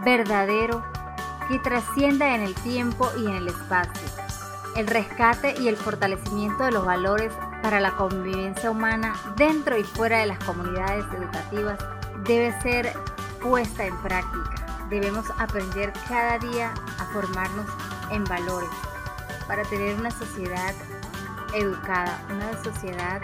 verdadero, 0.04 0.84
que 1.48 1.60
trascienda 1.60 2.34
en 2.34 2.42
el 2.42 2.54
tiempo 2.56 3.08
y 3.16 3.26
en 3.26 3.36
el 3.36 3.48
espacio. 3.48 4.02
El 4.74 4.88
rescate 4.88 5.54
y 5.60 5.68
el 5.68 5.76
fortalecimiento 5.76 6.64
de 6.64 6.72
los 6.72 6.84
valores 6.84 7.32
para 7.62 7.80
la 7.80 7.92
convivencia 7.92 8.70
humana 8.70 9.14
dentro 9.36 9.76
y 9.76 9.84
fuera 9.84 10.18
de 10.18 10.26
las 10.26 10.38
comunidades 10.44 11.04
educativas 11.14 11.78
debe 12.24 12.58
ser 12.60 12.92
puesta 13.42 13.84
en 13.84 13.96
práctica. 13.98 14.86
Debemos 14.90 15.26
aprender 15.38 15.92
cada 16.08 16.38
día 16.38 16.72
a 16.98 17.04
formarnos 17.06 17.66
en 18.10 18.24
valores 18.24 18.70
para 19.48 19.62
tener 19.64 19.98
una 19.98 20.10
sociedad 20.10 20.74
educada, 21.54 22.20
una 22.30 22.62
sociedad 22.62 23.20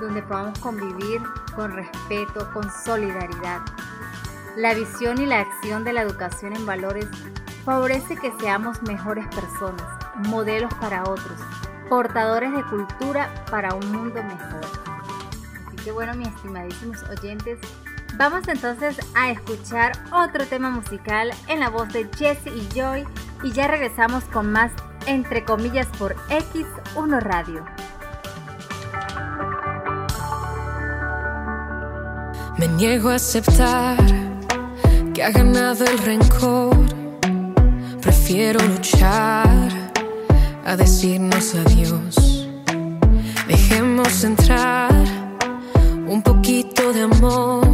donde 0.00 0.22
podamos 0.22 0.58
convivir 0.58 1.22
con 1.54 1.72
respeto, 1.72 2.50
con 2.52 2.70
solidaridad. 2.84 3.60
La 4.56 4.74
visión 4.74 5.20
y 5.20 5.26
la 5.26 5.40
acción 5.40 5.84
de 5.84 5.92
la 5.92 6.02
educación 6.02 6.54
en 6.54 6.66
valores 6.66 7.06
favorece 7.64 8.16
que 8.16 8.32
seamos 8.38 8.82
mejores 8.82 9.26
personas, 9.28 9.86
modelos 10.28 10.72
para 10.74 11.02
otros, 11.02 11.40
portadores 11.88 12.52
de 12.52 12.64
cultura 12.64 13.32
para 13.50 13.74
un 13.74 13.92
mundo 13.92 14.22
mejor. 14.22 14.60
Así 15.66 15.76
que 15.84 15.92
bueno, 15.92 16.14
mis 16.14 16.28
estimadísimos 16.28 17.02
oyentes, 17.04 17.58
vamos 18.16 18.46
entonces 18.48 18.98
a 19.14 19.30
escuchar 19.30 19.92
otro 20.12 20.46
tema 20.46 20.70
musical 20.70 21.30
en 21.48 21.60
la 21.60 21.70
voz 21.70 21.92
de 21.92 22.08
Jesse 22.16 22.46
y 22.46 22.68
Joy 22.74 23.04
y 23.42 23.52
ya 23.52 23.68
regresamos 23.68 24.24
con 24.24 24.50
más 24.50 24.72
entre 25.06 25.44
comillas 25.44 25.86
por 25.98 26.14
X1 26.28 27.20
Radio. 27.20 27.64
Me 32.58 32.68
niego 32.68 33.10
a 33.10 33.16
aceptar 33.16 33.98
que 35.12 35.22
ha 35.22 35.30
ganado 35.30 35.84
el 35.84 35.98
rencor 35.98 36.84
Prefiero 38.04 38.60
luchar 38.60 39.83
a 40.64 40.76
decirnos 40.76 41.54
adiós. 41.54 42.48
Dejemos 43.46 44.24
entrar 44.24 44.92
un 46.06 46.22
poquito 46.22 46.92
de 46.92 47.02
amor. 47.02 47.66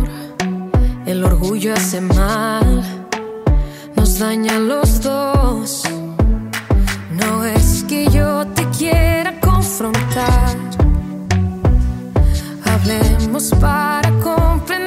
El 1.06 1.24
orgullo 1.24 1.74
hace 1.74 2.00
mal, 2.00 2.82
nos 3.94 4.18
daña 4.18 4.56
a 4.56 4.58
los 4.58 5.00
dos. 5.00 5.82
No 7.12 7.44
es 7.44 7.84
que 7.88 8.06
yo 8.08 8.46
te 8.48 8.64
quiera 8.70 9.38
confrontar. 9.40 10.56
Hablemos 12.64 13.50
para 13.60 14.10
comprendernos 14.20 14.79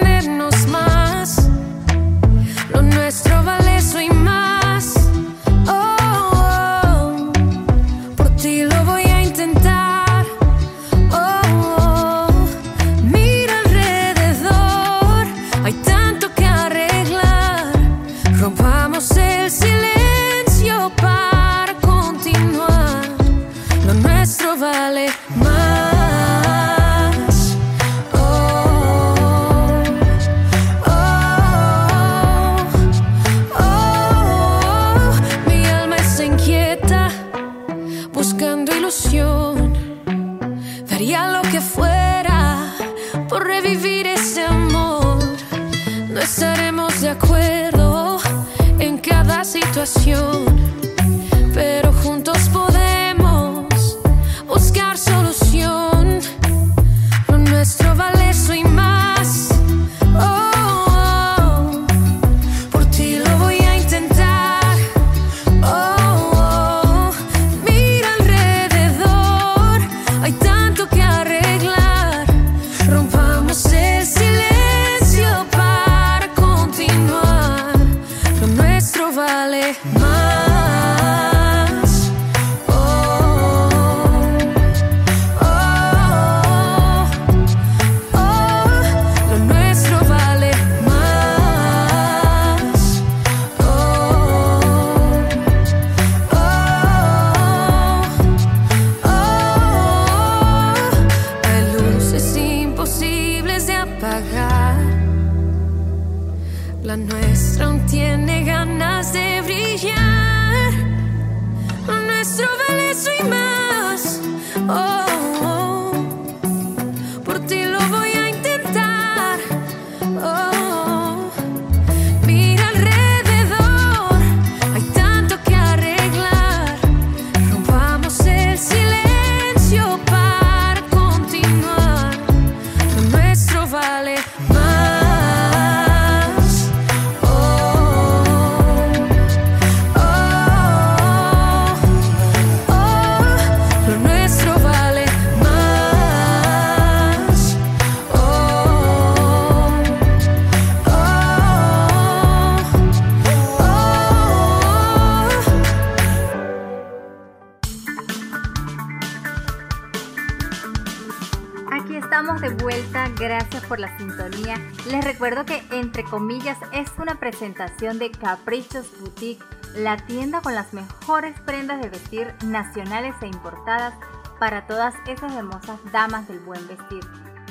comillas 166.14 166.60
es 166.72 166.92
una 167.00 167.16
presentación 167.16 167.98
de 167.98 168.12
Caprichos 168.12 168.86
Boutique, 169.00 169.44
la 169.76 169.98
tienda 169.98 170.42
con 170.42 170.54
las 170.54 170.72
mejores 170.72 171.40
prendas 171.40 171.82
de 171.82 171.90
vestir 171.90 172.36
nacionales 172.46 173.16
e 173.24 173.26
importadas 173.26 173.96
para 174.38 174.68
todas 174.68 174.94
esas 175.08 175.34
hermosas 175.34 175.80
damas 175.92 176.28
del 176.28 176.40
buen 176.42 176.68
vestir. 176.68 177.04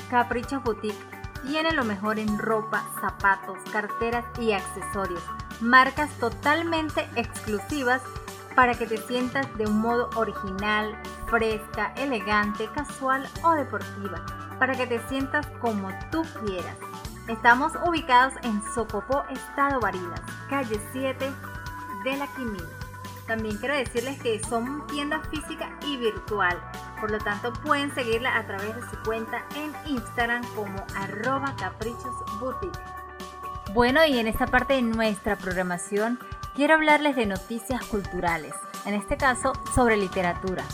Caprichos 0.08 0.62
Boutique 0.62 1.04
tiene 1.44 1.72
lo 1.72 1.82
mejor 1.82 2.20
en 2.20 2.38
ropa, 2.38 2.88
zapatos, 3.00 3.58
carteras 3.72 4.24
y 4.40 4.52
accesorios, 4.52 5.24
marcas 5.60 6.10
totalmente 6.20 7.08
exclusivas 7.16 8.00
para 8.54 8.74
que 8.74 8.86
te 8.86 8.98
sientas 8.98 9.44
de 9.58 9.66
un 9.66 9.80
modo 9.80 10.08
original, 10.14 10.96
fresca, 11.26 11.92
elegante, 11.96 12.68
casual 12.72 13.28
o 13.42 13.54
deportiva, 13.54 14.24
para 14.60 14.76
que 14.76 14.86
te 14.86 15.00
sientas 15.08 15.48
como 15.60 15.88
tú 16.12 16.22
quieras. 16.46 16.76
Estamos 17.28 17.72
ubicados 17.86 18.34
en 18.42 18.60
Socopó, 18.74 19.22
Estado 19.30 19.78
Barinas, 19.78 20.20
calle 20.50 20.80
7 20.92 21.30
de 22.02 22.16
la 22.16 22.26
Quimil. 22.34 22.64
También 23.28 23.56
quiero 23.58 23.76
decirles 23.76 24.20
que 24.20 24.42
son 24.42 24.84
tienda 24.88 25.20
física 25.30 25.70
y 25.86 25.96
virtual, 25.98 26.58
por 27.00 27.12
lo 27.12 27.18
tanto 27.18 27.52
pueden 27.52 27.94
seguirla 27.94 28.36
a 28.36 28.44
través 28.44 28.74
de 28.74 28.82
su 28.90 29.00
cuenta 29.04 29.44
en 29.54 29.72
Instagram 29.86 30.42
como 30.56 30.84
arroba 30.96 31.54
caprichosboutique. 31.56 32.78
Bueno, 33.72 34.04
y 34.04 34.18
en 34.18 34.26
esta 34.26 34.48
parte 34.48 34.74
de 34.74 34.82
nuestra 34.82 35.36
programación 35.36 36.18
quiero 36.56 36.74
hablarles 36.74 37.14
de 37.14 37.26
noticias 37.26 37.84
culturales, 37.86 38.52
en 38.84 38.94
este 38.94 39.16
caso 39.16 39.52
sobre 39.76 39.96
literatura. 39.96 40.64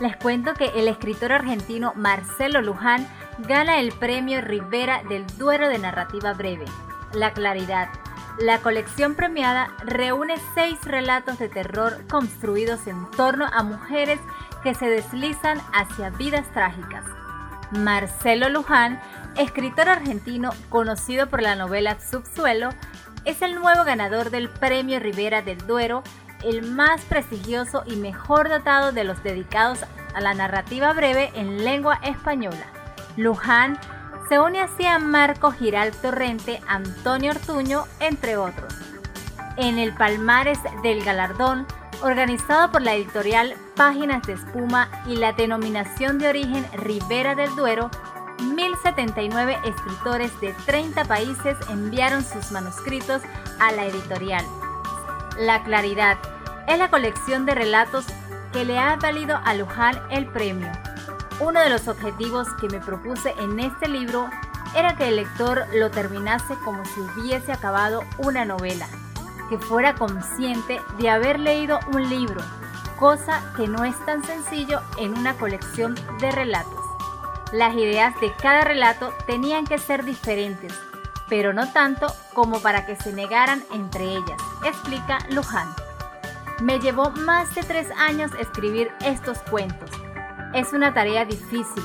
Les 0.00 0.16
cuento 0.16 0.54
que 0.54 0.72
el 0.74 0.88
escritor 0.88 1.32
argentino 1.32 1.92
Marcelo 1.94 2.62
Luján 2.62 3.06
gana 3.38 3.78
el 3.80 3.92
premio 3.92 4.40
Rivera 4.40 5.02
del 5.08 5.26
Duero 5.38 5.68
de 5.68 5.78
Narrativa 5.78 6.32
Breve. 6.32 6.66
La 7.12 7.32
Claridad. 7.32 7.88
La 8.38 8.58
colección 8.58 9.14
premiada 9.14 9.68
reúne 9.84 10.36
seis 10.54 10.78
relatos 10.84 11.38
de 11.38 11.48
terror 11.48 12.06
construidos 12.08 12.86
en 12.86 13.10
torno 13.10 13.46
a 13.52 13.62
mujeres 13.62 14.18
que 14.62 14.74
se 14.74 14.86
deslizan 14.86 15.60
hacia 15.72 16.10
vidas 16.10 16.50
trágicas. 16.52 17.04
Marcelo 17.72 18.48
Luján, 18.48 19.00
escritor 19.36 19.88
argentino 19.88 20.50
conocido 20.68 21.28
por 21.28 21.42
la 21.42 21.56
novela 21.56 21.98
Subsuelo, 22.00 22.70
es 23.24 23.42
el 23.42 23.54
nuevo 23.54 23.84
ganador 23.84 24.30
del 24.30 24.48
Premio 24.48 24.98
Rivera 24.98 25.42
del 25.42 25.58
Duero, 25.66 26.02
el 26.42 26.62
más 26.62 27.02
prestigioso 27.02 27.82
y 27.86 27.96
mejor 27.96 28.48
dotado 28.48 28.92
de 28.92 29.04
los 29.04 29.22
dedicados 29.22 29.84
a 30.14 30.20
la 30.20 30.34
narrativa 30.34 30.92
breve 30.92 31.30
en 31.34 31.64
lengua 31.64 32.00
española. 32.02 32.81
Luján 33.16 33.78
se 34.28 34.38
une 34.38 34.60
así 34.60 34.86
a 34.86 34.98
Marco 34.98 35.50
Giral 35.50 35.92
Torrente, 35.92 36.62
Antonio 36.66 37.32
Ortuño, 37.32 37.84
entre 38.00 38.36
otros. 38.36 38.74
En 39.56 39.78
el 39.78 39.92
palmares 39.92 40.58
del 40.82 41.04
galardón, 41.04 41.66
organizado 42.02 42.72
por 42.72 42.82
la 42.82 42.94
editorial 42.94 43.54
Páginas 43.76 44.22
de 44.22 44.34
Espuma 44.34 44.88
y 45.06 45.16
la 45.16 45.32
denominación 45.32 46.18
de 46.18 46.28
origen 46.28 46.66
Ribera 46.72 47.34
del 47.34 47.54
Duero, 47.54 47.90
1079 48.42 49.58
escritores 49.64 50.40
de 50.40 50.52
30 50.66 51.04
países 51.04 51.56
enviaron 51.68 52.24
sus 52.24 52.50
manuscritos 52.50 53.22
a 53.60 53.72
la 53.72 53.84
editorial. 53.84 54.44
La 55.38 55.62
Claridad 55.62 56.18
es 56.66 56.78
la 56.78 56.90
colección 56.90 57.46
de 57.46 57.54
relatos 57.54 58.06
que 58.52 58.64
le 58.64 58.78
ha 58.78 58.96
valido 58.96 59.38
a 59.44 59.54
Luján 59.54 60.00
el 60.10 60.26
premio. 60.26 60.70
Uno 61.40 61.60
de 61.60 61.70
los 61.70 61.88
objetivos 61.88 62.48
que 62.60 62.68
me 62.68 62.80
propuse 62.80 63.34
en 63.38 63.58
este 63.58 63.88
libro 63.88 64.28
era 64.76 64.96
que 64.96 65.08
el 65.08 65.16
lector 65.16 65.66
lo 65.74 65.90
terminase 65.90 66.54
como 66.64 66.84
si 66.84 67.00
hubiese 67.00 67.52
acabado 67.52 68.04
una 68.18 68.44
novela, 68.44 68.86
que 69.48 69.58
fuera 69.58 69.94
consciente 69.94 70.80
de 70.98 71.10
haber 71.10 71.40
leído 71.40 71.78
un 71.92 72.08
libro, 72.08 72.40
cosa 72.98 73.42
que 73.56 73.66
no 73.66 73.84
es 73.84 73.98
tan 74.06 74.24
sencillo 74.24 74.80
en 74.98 75.16
una 75.18 75.34
colección 75.34 75.94
de 76.20 76.30
relatos. 76.30 76.80
Las 77.52 77.74
ideas 77.74 78.18
de 78.20 78.32
cada 78.36 78.62
relato 78.62 79.12
tenían 79.26 79.66
que 79.66 79.78
ser 79.78 80.04
diferentes, 80.04 80.72
pero 81.28 81.52
no 81.52 81.70
tanto 81.72 82.06
como 82.34 82.60
para 82.60 82.86
que 82.86 82.96
se 82.96 83.12
negaran 83.12 83.62
entre 83.72 84.04
ellas, 84.04 84.40
explica 84.64 85.18
Luján. 85.30 85.68
Me 86.60 86.78
llevó 86.78 87.10
más 87.10 87.54
de 87.54 87.62
tres 87.62 87.88
años 87.98 88.30
escribir 88.38 88.90
estos 89.04 89.38
cuentos. 89.50 89.90
Es 90.54 90.74
una 90.74 90.92
tarea 90.92 91.24
difícil, 91.24 91.82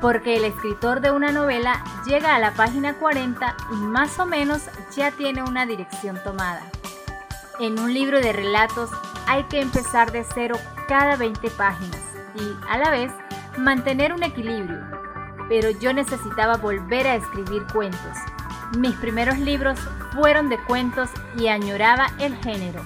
porque 0.00 0.36
el 0.36 0.44
escritor 0.44 1.00
de 1.00 1.12
una 1.12 1.30
novela 1.30 1.84
llega 2.04 2.34
a 2.34 2.40
la 2.40 2.52
página 2.52 2.94
40 2.94 3.56
y 3.70 3.76
más 3.76 4.18
o 4.18 4.26
menos 4.26 4.62
ya 4.96 5.12
tiene 5.12 5.44
una 5.44 5.66
dirección 5.66 6.18
tomada. 6.24 6.62
En 7.60 7.78
un 7.78 7.94
libro 7.94 8.20
de 8.20 8.32
relatos 8.32 8.90
hay 9.28 9.44
que 9.44 9.60
empezar 9.60 10.10
de 10.10 10.24
cero 10.34 10.56
cada 10.88 11.14
20 11.14 11.48
páginas 11.50 12.00
y, 12.34 12.56
a 12.68 12.78
la 12.78 12.90
vez, 12.90 13.12
mantener 13.56 14.12
un 14.12 14.24
equilibrio. 14.24 14.80
Pero 15.48 15.70
yo 15.70 15.92
necesitaba 15.92 16.56
volver 16.56 17.06
a 17.06 17.14
escribir 17.14 17.66
cuentos. 17.72 18.18
Mis 18.76 18.96
primeros 18.96 19.38
libros 19.38 19.78
fueron 20.12 20.48
de 20.48 20.58
cuentos 20.58 21.08
y 21.36 21.46
añoraba 21.46 22.08
el 22.18 22.36
género. 22.38 22.82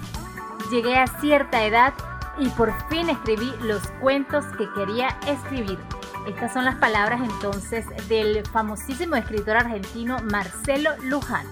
Llegué 0.71 0.99
a 0.99 1.07
cierta 1.07 1.64
edad 1.64 1.95
y 2.38 2.49
por 2.51 2.73
fin 2.88 3.11
escribí 3.11 3.53
los 3.62 3.87
cuentos 4.01 4.45
que 4.59 4.68
quería 4.73 5.09
escribir. 5.27 5.79
Estas 6.27 6.53
son 6.53 6.64
las 6.64 6.77
palabras 6.77 7.21
entonces 7.21 7.85
del 8.09 8.47
famosísimo 8.47 9.16
escritor 9.16 9.57
argentino 9.57 10.18
Marcelo 10.23 10.90
Luján. 11.03 11.47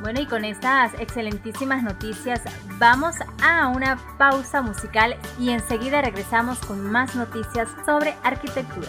Bueno, 0.00 0.20
y 0.20 0.26
con 0.26 0.44
estas 0.44 0.92
excelentísimas 0.94 1.82
noticias 1.82 2.40
vamos 2.78 3.16
a 3.42 3.68
una 3.68 3.96
pausa 4.18 4.60
musical 4.60 5.16
y 5.38 5.50
enseguida 5.50 6.02
regresamos 6.02 6.58
con 6.58 6.90
más 6.90 7.14
noticias 7.14 7.68
sobre 7.86 8.14
arquitectura. 8.22 8.88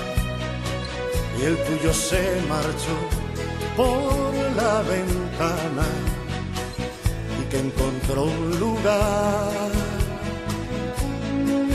el 1.45 1.57
tuyo 1.57 1.93
se 1.93 2.39
marchó 2.47 2.95
por 3.75 4.33
la 4.55 4.81
ventana 4.83 5.87
y 7.39 7.43
que 7.49 7.59
encontró 7.59 8.23
un 8.25 8.59
lugar 8.59 9.71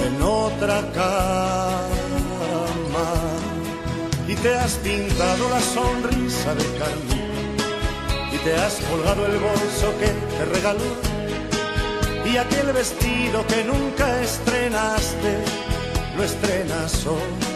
en 0.07 0.23
otra 0.23 0.81
cama. 0.93 1.89
Y 4.29 4.35
te 4.37 4.55
has 4.55 4.75
pintado 4.75 5.49
la 5.51 5.61
sonrisa 5.61 6.55
de 6.55 6.65
carmín 6.79 7.57
y 8.33 8.39
te 8.39 8.55
has 8.55 8.75
colgado 8.89 9.27
el 9.27 9.39
bolso 9.39 9.99
que 9.99 10.07
te 10.07 10.45
regaló 10.55 11.17
y 12.25 12.37
aquel 12.37 12.73
vestido 12.73 13.47
que 13.47 13.65
nunca 13.65 14.21
estrenaste 14.21 15.45
lo 16.17 16.25
estrenas 16.25 17.07
hoy 17.07 17.56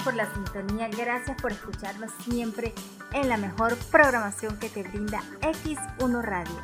Gracias 0.00 0.14
por 0.14 0.14
la 0.14 0.34
sintonía, 0.34 0.88
gracias 0.88 1.42
por 1.42 1.52
escucharnos 1.52 2.10
siempre 2.22 2.72
en 3.12 3.28
la 3.28 3.36
mejor 3.36 3.76
programación 3.90 4.56
que 4.58 4.70
te 4.70 4.82
brinda 4.82 5.20
X1 5.42 6.22
Radio. 6.22 6.56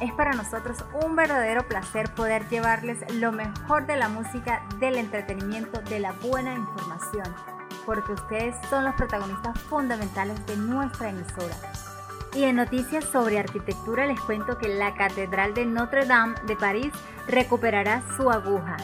Es 0.00 0.12
para 0.12 0.32
nosotros 0.32 0.84
un 1.02 1.16
verdadero 1.16 1.66
placer 1.66 2.08
poder 2.14 2.48
llevarles 2.50 2.98
lo 3.14 3.32
mejor 3.32 3.86
de 3.86 3.96
la 3.96 4.08
música, 4.08 4.62
del 4.78 4.94
entretenimiento, 4.96 5.80
de 5.82 5.98
la 5.98 6.12
buena 6.12 6.54
información, 6.54 7.26
porque 7.84 8.12
ustedes 8.12 8.54
son 8.70 8.84
los 8.84 8.94
protagonistas 8.94 9.58
fundamentales 9.62 10.46
de 10.46 10.56
nuestra 10.56 11.08
emisora. 11.08 11.56
Y 12.32 12.44
en 12.44 12.54
noticias 12.56 13.04
sobre 13.06 13.40
arquitectura 13.40 14.06
les 14.06 14.20
cuento 14.20 14.56
que 14.56 14.68
la 14.68 14.94
Catedral 14.94 15.52
de 15.54 15.66
Notre 15.66 16.06
Dame 16.06 16.36
de 16.46 16.54
París 16.54 16.92
recuperará 17.26 18.04
su 18.16 18.30
aguja. 18.30 18.76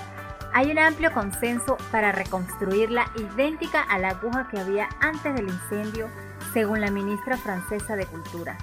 Hay 0.52 0.70
un 0.70 0.78
amplio 0.78 1.12
consenso 1.12 1.76
para 1.92 2.10
reconstruirla 2.10 3.06
idéntica 3.16 3.82
a 3.82 3.98
la 3.98 4.10
aguja 4.10 4.48
que 4.48 4.58
había 4.58 4.88
antes 5.00 5.34
del 5.34 5.48
incendio, 5.48 6.08
según 6.52 6.80
la 6.80 6.90
ministra 6.90 7.36
francesa 7.36 7.94
de 7.94 8.06
Cultura. 8.06 8.58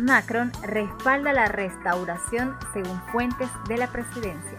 Macron 0.00 0.52
respalda 0.62 1.32
la 1.32 1.46
restauración 1.48 2.56
según 2.72 3.00
fuentes 3.10 3.48
de 3.68 3.78
la 3.78 3.86
presidencia. 3.86 4.58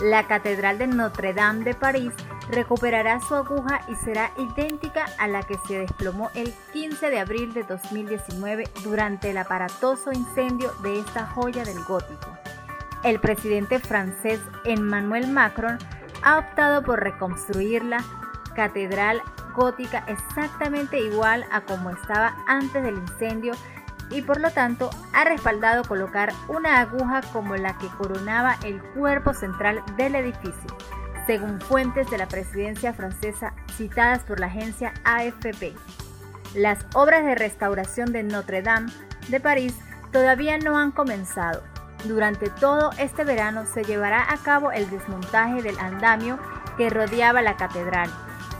La 0.00 0.26
Catedral 0.26 0.78
de 0.78 0.86
Notre 0.86 1.34
Dame 1.34 1.64
de 1.64 1.74
París 1.74 2.12
recuperará 2.50 3.20
su 3.20 3.34
aguja 3.34 3.82
y 3.88 3.94
será 3.94 4.32
idéntica 4.36 5.06
a 5.18 5.28
la 5.28 5.42
que 5.42 5.58
se 5.66 5.78
desplomó 5.78 6.30
el 6.34 6.52
15 6.72 7.10
de 7.10 7.20
abril 7.20 7.52
de 7.52 7.64
2019 7.64 8.64
durante 8.82 9.30
el 9.30 9.38
aparatoso 9.38 10.10
incendio 10.10 10.72
de 10.82 11.00
esta 11.00 11.26
joya 11.26 11.64
del 11.64 11.82
gótico. 11.84 12.36
El 13.02 13.20
presidente 13.20 13.78
francés 13.78 14.40
Emmanuel 14.64 15.28
Macron 15.28 15.78
ha 16.24 16.38
optado 16.38 16.82
por 16.82 17.00
reconstruir 17.00 17.84
la 17.84 18.02
catedral 18.56 19.22
gótica 19.54 20.04
exactamente 20.08 20.98
igual 20.98 21.44
a 21.52 21.60
como 21.60 21.90
estaba 21.90 22.34
antes 22.48 22.82
del 22.82 22.96
incendio 22.96 23.52
y 24.10 24.22
por 24.22 24.40
lo 24.40 24.50
tanto 24.50 24.90
ha 25.12 25.24
respaldado 25.24 25.84
colocar 25.84 26.32
una 26.48 26.80
aguja 26.80 27.20
como 27.32 27.56
la 27.56 27.76
que 27.78 27.88
coronaba 27.88 28.56
el 28.64 28.82
cuerpo 28.82 29.34
central 29.34 29.82
del 29.96 30.14
edificio, 30.14 30.76
según 31.26 31.60
fuentes 31.60 32.10
de 32.10 32.18
la 32.18 32.28
presidencia 32.28 32.92
francesa 32.92 33.54
citadas 33.72 34.20
por 34.24 34.40
la 34.40 34.46
agencia 34.46 34.92
AFP. 35.04 35.74
Las 36.54 36.86
obras 36.94 37.24
de 37.24 37.34
restauración 37.34 38.12
de 38.12 38.22
Notre 38.22 38.62
Dame 38.62 38.92
de 39.28 39.40
París 39.40 39.74
todavía 40.12 40.58
no 40.58 40.78
han 40.78 40.92
comenzado. 40.92 41.73
Durante 42.04 42.50
todo 42.50 42.90
este 42.98 43.24
verano 43.24 43.64
se 43.66 43.82
llevará 43.82 44.30
a 44.30 44.36
cabo 44.36 44.70
el 44.72 44.88
desmontaje 44.90 45.62
del 45.62 45.78
andamio 45.78 46.38
que 46.76 46.90
rodeaba 46.90 47.40
la 47.40 47.56
catedral. 47.56 48.10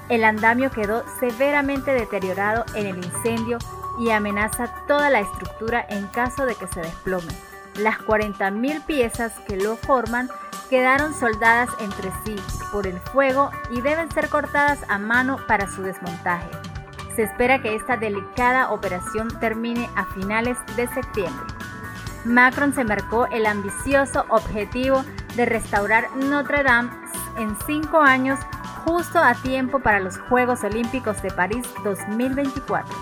El 0.09 0.24
andamio 0.24 0.70
quedó 0.70 1.04
severamente 1.20 1.92
deteriorado 1.92 2.64
en 2.74 2.87
el 2.87 2.96
incendio 2.96 3.59
y 3.98 4.11
amenaza 4.11 4.68
toda 4.87 5.11
la 5.11 5.20
estructura 5.20 5.85
en 5.88 6.07
caso 6.09 6.46
de 6.46 6.54
que 6.54 6.66
se 6.68 6.80
desplome. 6.80 7.33
Las 7.76 7.98
40.000 7.98 8.85
piezas 8.85 9.33
que 9.46 9.57
lo 9.57 9.76
forman 9.76 10.30
quedaron 10.70 11.12
soldadas 11.14 11.68
entre 11.80 12.11
sí 12.24 12.37
por 12.72 12.87
el 12.87 12.98
fuego 12.98 13.50
y 13.70 13.80
deben 13.80 14.11
ser 14.11 14.28
cortadas 14.28 14.78
a 14.88 14.98
mano 14.98 15.38
para 15.46 15.70
su 15.70 15.83
desmontaje. 15.83 16.48
Se 17.14 17.22
espera 17.22 17.61
que 17.61 17.74
esta 17.74 17.97
delicada 17.97 18.72
operación 18.72 19.28
termine 19.38 19.88
a 19.95 20.05
finales 20.07 20.57
de 20.76 20.88
septiembre. 20.88 21.53
Macron 22.25 22.75
se 22.75 22.85
marcó 22.85 23.27
el 23.27 23.47
ambicioso 23.47 24.25
objetivo 24.29 25.05
de 25.37 25.45
restaurar 25.45 26.14
Notre 26.16 26.62
Dame 26.62 26.91
en 27.39 27.57
cinco 27.66 28.01
años 28.01 28.39
justo 28.85 29.18
a 29.18 29.35
tiempo 29.35 29.81
para 29.81 30.01
los 30.01 30.18
Juegos 30.18 30.62
Olímpicos 30.64 31.22
de 31.22 31.31
París 31.31 31.66
2024. 31.85 32.95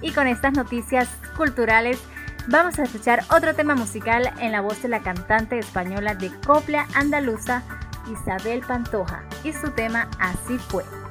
Y 0.00 0.12
con 0.12 0.26
estas 0.26 0.52
noticias 0.54 1.08
culturales 1.36 2.02
vamos 2.48 2.78
a 2.78 2.84
escuchar 2.84 3.24
otro 3.30 3.54
tema 3.54 3.74
musical 3.74 4.32
en 4.40 4.52
la 4.52 4.60
voz 4.60 4.82
de 4.82 4.88
la 4.88 5.00
cantante 5.00 5.58
española 5.58 6.14
de 6.14 6.30
copla 6.46 6.86
andaluza 6.94 7.62
Isabel 8.10 8.60
Pantoja 8.60 9.22
y 9.44 9.52
su 9.52 9.70
tema 9.70 10.08
Así 10.18 10.58
fue. 10.58 11.01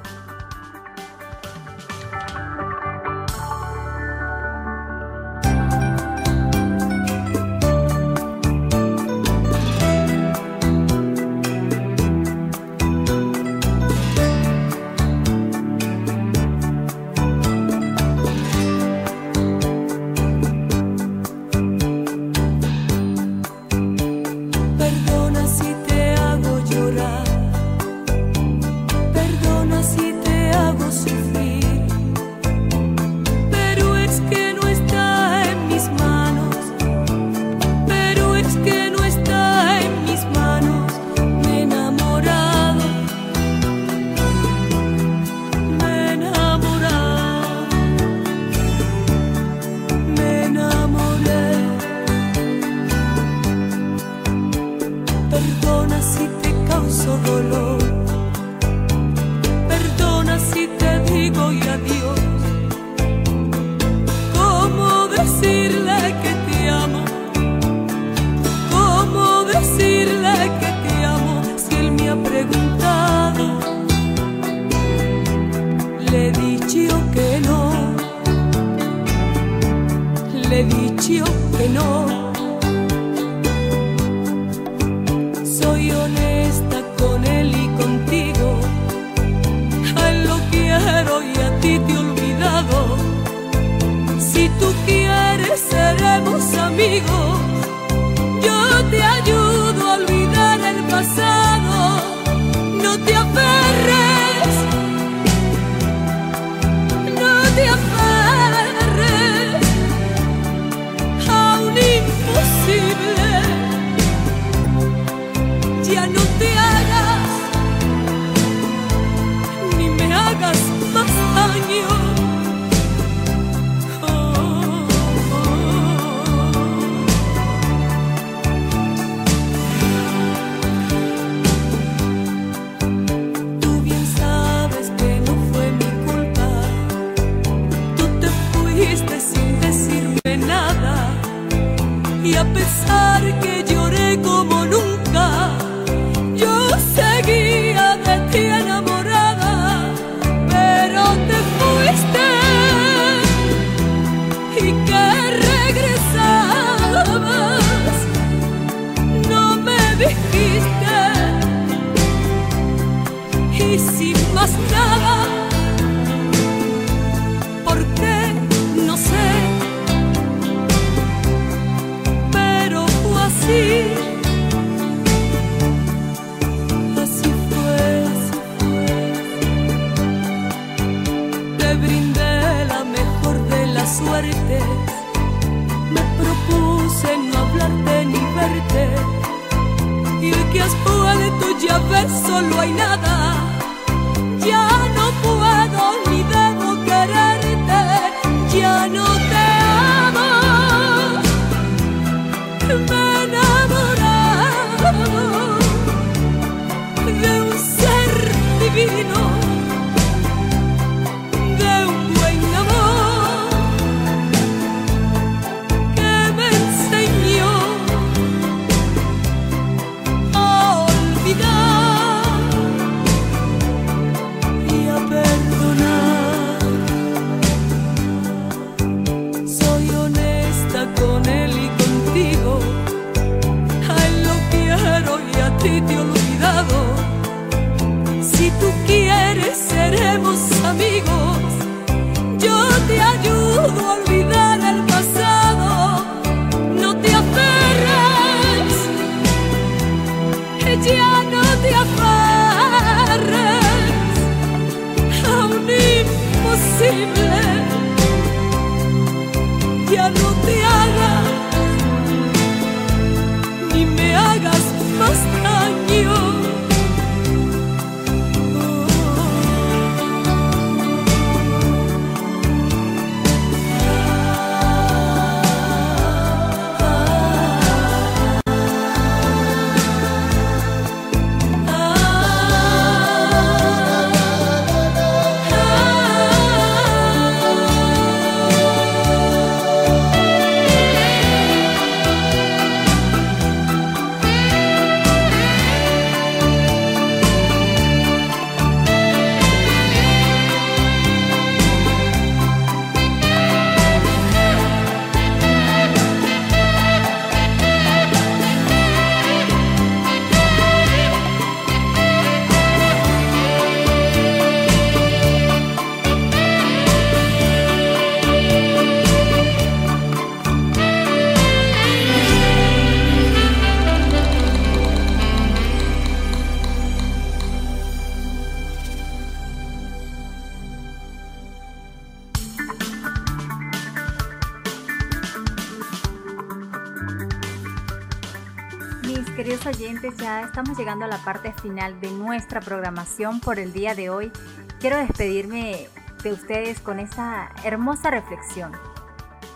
Ya 340.10 340.42
estamos 340.42 340.78
llegando 340.78 341.06
a 341.06 341.08
la 341.08 341.20
parte 341.20 341.54
final 341.54 342.00
de 342.02 342.10
nuestra 342.12 342.60
programación 342.60 343.40
por 343.40 343.60
el 343.60 343.72
día 343.72 343.94
de 343.94 344.10
hoy. 344.10 344.32
Quiero 344.80 344.98
despedirme 344.98 345.88
de 346.24 346.34
ustedes 346.34 346.80
con 346.80 347.00
esta 347.00 347.52
hermosa 347.64 348.10
reflexión. 348.10 348.72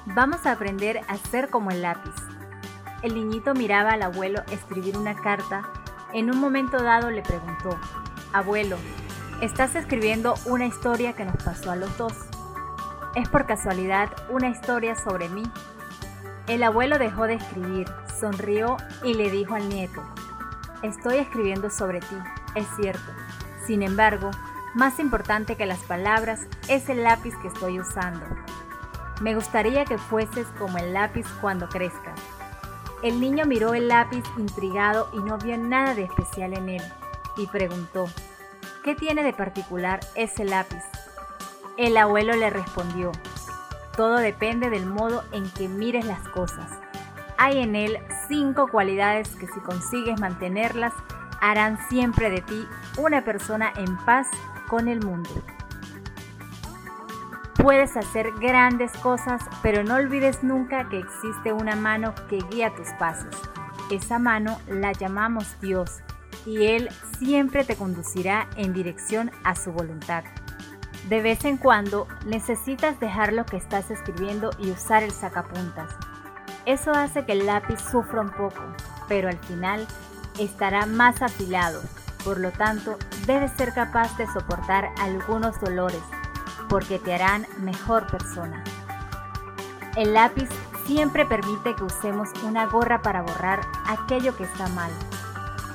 Vamos 0.06 0.46
a 0.46 0.52
aprender 0.52 1.02
a 1.08 1.18
ser 1.18 1.50
como 1.50 1.72
el 1.72 1.82
lápiz. 1.82 2.14
El 3.02 3.16
niñito 3.16 3.56
miraba 3.56 3.92
al 3.92 4.04
abuelo 4.04 4.44
escribir 4.52 4.98
una 4.98 5.16
carta. 5.16 5.68
En 6.14 6.30
un 6.30 6.40
momento 6.40 6.82
dado 6.82 7.10
le 7.10 7.24
preguntó, 7.24 7.80
Abuelo, 8.32 8.78
estás 9.42 9.76
escribiendo 9.76 10.36
una 10.46 10.68
historia 10.68 11.14
que 11.14 11.26
nos 11.26 11.42
pasó 11.44 11.72
a 11.72 11.76
los 11.76 11.98
dos. 11.98 12.14
¿Es 13.16 13.28
por 13.30 13.48
casualidad 13.48 14.10
una 14.30 14.50
historia 14.50 14.96
sobre 14.96 15.28
mí? 15.30 15.44
El 16.48 16.62
abuelo 16.62 17.00
dejó 17.00 17.24
de 17.24 17.36
escribir, 17.36 17.88
sonrió 18.20 18.78
y 19.04 19.16
le 19.16 19.32
dijo 19.32 19.56
al 19.56 19.68
nieto, 19.68 20.04
Estoy 20.86 21.18
escribiendo 21.18 21.72
sobre 21.72 22.00
ti, 22.00 22.16
es 22.54 22.68
cierto. 22.80 23.12
Sin 23.66 23.82
embargo, 23.82 24.30
más 24.76 25.00
importante 25.00 25.56
que 25.56 25.66
las 25.66 25.80
palabras 25.80 26.42
es 26.68 26.90
el 26.90 27.02
lápiz 27.02 27.34
que 27.42 27.48
estoy 27.48 27.80
usando. 27.80 28.24
Me 29.20 29.34
gustaría 29.34 29.84
que 29.86 29.98
fueses 29.98 30.46
como 30.60 30.78
el 30.78 30.94
lápiz 30.94 31.26
cuando 31.42 31.68
crezcas. 31.70 32.20
El 33.02 33.20
niño 33.20 33.48
miró 33.48 33.74
el 33.74 33.88
lápiz 33.88 34.24
intrigado 34.38 35.10
y 35.12 35.18
no 35.18 35.40
vio 35.40 35.58
nada 35.58 35.96
de 35.96 36.04
especial 36.04 36.54
en 36.54 36.70
él, 36.70 36.84
y 37.36 37.48
preguntó, 37.48 38.08
¿qué 38.84 38.94
tiene 38.94 39.24
de 39.24 39.34
particular 39.34 40.02
ese 40.14 40.46
lápiz? 40.46 40.84
El 41.78 41.98
abuelo 41.98 42.36
le 42.36 42.52
respondió, 42.52 43.12
todo 43.98 44.18
depende 44.18 44.70
del 44.70 44.86
modo 44.86 45.24
en 45.32 45.50
que 45.50 45.68
mires 45.68 46.06
las 46.06 46.22
cosas. 46.30 46.85
Hay 47.38 47.60
en 47.60 47.76
él 47.76 47.98
cinco 48.28 48.68
cualidades 48.68 49.30
que 49.36 49.48
si 49.48 49.60
consigues 49.60 50.20
mantenerlas 50.20 50.94
harán 51.42 51.78
siempre 51.90 52.30
de 52.30 52.42
ti 52.42 52.68
una 52.98 53.24
persona 53.24 53.72
en 53.76 53.98
paz 54.06 54.28
con 54.68 54.88
el 54.88 55.04
mundo. 55.04 55.30
Puedes 57.56 57.98
hacer 57.98 58.32
grandes 58.40 58.92
cosas, 58.94 59.42
pero 59.64 59.84
no 59.84 59.96
olvides 59.96 60.44
nunca 60.44 60.88
que 60.88 61.00
existe 61.00 61.52
una 61.52 61.76
mano 61.76 62.14
que 62.30 62.44
guía 62.52 62.74
tus 62.76 62.90
pasos. 63.00 63.36
Esa 63.92 64.20
mano 64.20 64.60
la 64.68 64.92
llamamos 64.92 65.60
Dios 65.62 66.02
y 66.46 66.66
Él 66.66 66.90
siempre 67.18 67.64
te 67.64 67.76
conducirá 67.76 68.48
en 68.56 68.74
dirección 68.74 69.32
a 69.44 69.56
su 69.56 69.72
voluntad. 69.72 70.24
De 71.10 71.22
vez 71.22 71.46
en 71.46 71.58
cuando 71.58 72.08
necesitas 72.26 73.00
dejar 73.00 73.34
lo 73.34 73.46
que 73.46 73.58
estás 73.58 73.92
escribiendo 73.92 74.52
y 74.60 74.72
usar 74.72 75.04
el 75.04 75.12
sacapuntas. 75.12 75.92
Eso 76.66 76.92
hace 76.92 77.26
que 77.26 77.34
el 77.34 77.46
lápiz 77.46 77.80
sufra 77.80 78.22
un 78.22 78.32
poco, 78.32 78.64
pero 79.08 79.30
al 79.30 79.38
final 79.38 79.86
estará 80.40 80.88
más 80.88 81.22
afilado. 81.22 81.82
Por 82.24 82.40
lo 82.40 82.52
tanto, 82.52 82.98
debes 83.28 83.52
ser 83.52 83.72
capaz 83.74 84.18
de 84.18 84.26
soportar 84.26 84.90
algunos 85.00 85.60
dolores, 85.62 86.02
porque 86.68 86.98
te 86.98 87.14
harán 87.14 87.46
mejor 87.60 88.08
persona. 88.08 88.64
El 89.96 90.14
lápiz 90.16 90.50
siempre 90.88 91.26
permite 91.26 91.76
que 91.76 91.84
usemos 91.84 92.30
una 92.44 92.66
gorra 92.66 93.02
para 93.04 93.22
borrar 93.22 93.62
aquello 93.88 94.36
que 94.36 94.46
está 94.46 94.68
mal. 94.70 94.92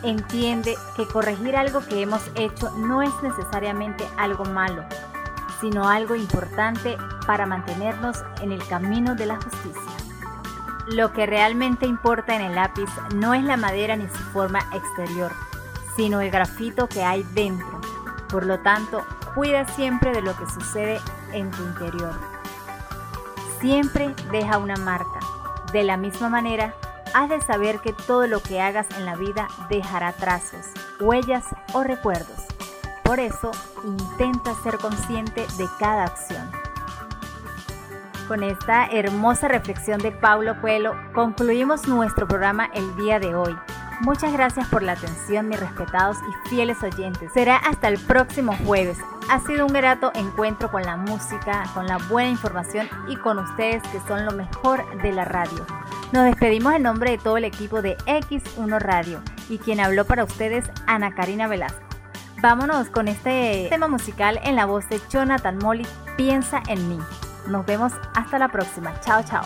Entiende 0.03 0.77
que 0.97 1.07
corregir 1.07 1.57
algo 1.57 1.87
que 1.87 2.03
hemos 2.03 2.23
hecho 2.35 2.71
no 2.73 3.03
es 3.03 3.13
necesariamente 3.23 4.09
algo 4.17 4.45
malo, 4.45 4.85
sino 5.61 5.89
algo 5.89 6.17
importante 6.17 6.97
para 7.27 7.47
mantenernos 7.47 8.25
en 8.41 8.51
el 8.51 8.67
camino 8.67 9.15
de 9.15 9.27
la 9.27 9.37
justicia. 9.37 9.90
Lo 10.91 11.13
que 11.13 11.25
realmente 11.25 11.87
importa 11.87 12.35
en 12.35 12.43
el 12.43 12.57
lápiz 12.57 12.91
no 13.15 13.33
es 13.33 13.45
la 13.45 13.57
madera 13.57 13.95
ni 13.95 14.09
su 14.09 14.23
forma 14.33 14.59
exterior, 14.73 15.31
sino 15.95 16.21
el 16.21 16.33
grafito 16.33 16.89
que 16.89 17.05
hay 17.05 17.23
dentro. 17.33 17.81
Por 18.29 18.45
lo 18.45 18.59
tanto, 18.59 19.07
cuida 19.37 19.69
siempre 19.69 20.11
de 20.13 20.21
lo 20.21 20.37
que 20.37 20.47
sucede 20.47 21.01
en 21.33 21.49
tu 21.53 21.63
interior. 21.63 22.13
Siempre 23.61 24.17
deja 24.33 24.59
una 24.59 24.75
marca. 24.77 25.21
De 25.73 25.85
la 25.85 25.97
misma 25.97 26.29
manera, 26.29 26.75
has 27.15 27.29
de 27.29 27.41
saber 27.41 27.79
que 27.79 27.93
todo 27.93 28.27
lo 28.27 28.43
que 28.43 28.61
hagas 28.61 28.89
en 28.97 29.07
la 29.07 29.15
vida 29.15 29.47
dejará 29.69 30.13
trazos, 30.13 30.67
huellas 30.99 31.45
o 31.73 31.85
recuerdos. 31.85 32.47
Por 33.05 33.21
eso, 33.21 33.53
intenta 33.85 34.55
ser 34.65 34.79
consciente 34.79 35.47
de 35.57 35.69
cada 35.79 36.05
acción. 36.05 36.60
Con 38.31 38.45
esta 38.45 38.87
hermosa 38.87 39.49
reflexión 39.49 39.99
de 39.99 40.13
Paulo 40.13 40.61
Coelho, 40.61 40.95
concluimos 41.15 41.89
nuestro 41.89 42.29
programa 42.29 42.71
el 42.75 42.95
día 42.95 43.19
de 43.19 43.35
hoy. 43.35 43.57
Muchas 44.03 44.33
gracias 44.33 44.69
por 44.69 44.85
la 44.85 44.93
atención, 44.93 45.49
mis 45.49 45.59
respetados 45.59 46.17
y 46.19 46.49
fieles 46.49 46.81
oyentes. 46.81 47.33
Será 47.33 47.57
hasta 47.57 47.89
el 47.89 47.99
próximo 47.99 48.57
jueves. 48.65 48.99
Ha 49.29 49.41
sido 49.41 49.67
un 49.67 49.73
grato 49.73 50.13
encuentro 50.15 50.71
con 50.71 50.83
la 50.83 50.97
música, 50.97 51.65
con 51.75 51.89
la 51.89 51.99
buena 52.09 52.31
información 52.31 52.89
y 53.09 53.17
con 53.17 53.41
ustedes 53.41 53.83
que 53.89 53.99
son 54.07 54.25
lo 54.25 54.31
mejor 54.31 54.85
de 55.03 55.11
la 55.11 55.25
radio. 55.25 55.67
Nos 56.13 56.25
despedimos 56.25 56.75
en 56.75 56.85
nombre 56.85 57.11
de 57.11 57.19
todo 57.19 57.37
el 57.37 57.45
equipo 57.45 57.83
de 57.83 57.97
X1 58.07 58.79
Radio 58.79 59.23
y 59.49 59.59
quien 59.59 59.81
habló 59.81 60.05
para 60.05 60.23
ustedes, 60.23 60.71
Ana 60.87 61.17
Karina 61.17 61.49
Velasco. 61.49 61.83
Vámonos 62.41 62.91
con 62.91 63.09
este 63.09 63.67
tema 63.71 63.89
musical 63.89 64.39
en 64.45 64.55
la 64.55 64.67
voz 64.67 64.89
de 64.89 65.01
Jonathan 65.11 65.59
Molly, 65.59 65.85
Piensa 66.17 66.63
en 66.69 66.89
mí. 66.89 66.99
Nos 67.47 67.67
vemos 67.67 67.93
hasta 68.15 68.39
la 68.39 68.49
próxima. 68.49 68.99
Chao, 69.01 69.23
chao. 69.23 69.45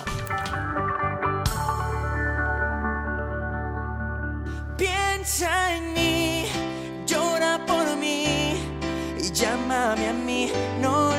Piensa 4.76 5.76
en 5.76 5.95
mí, 5.95 6.47
llora 7.07 7.59
por 7.66 7.97
mí 7.97 8.55
y 9.18 9.30
llámame 9.32 10.09
a 10.09 10.12
mí. 10.12 10.53
No 10.80 11.13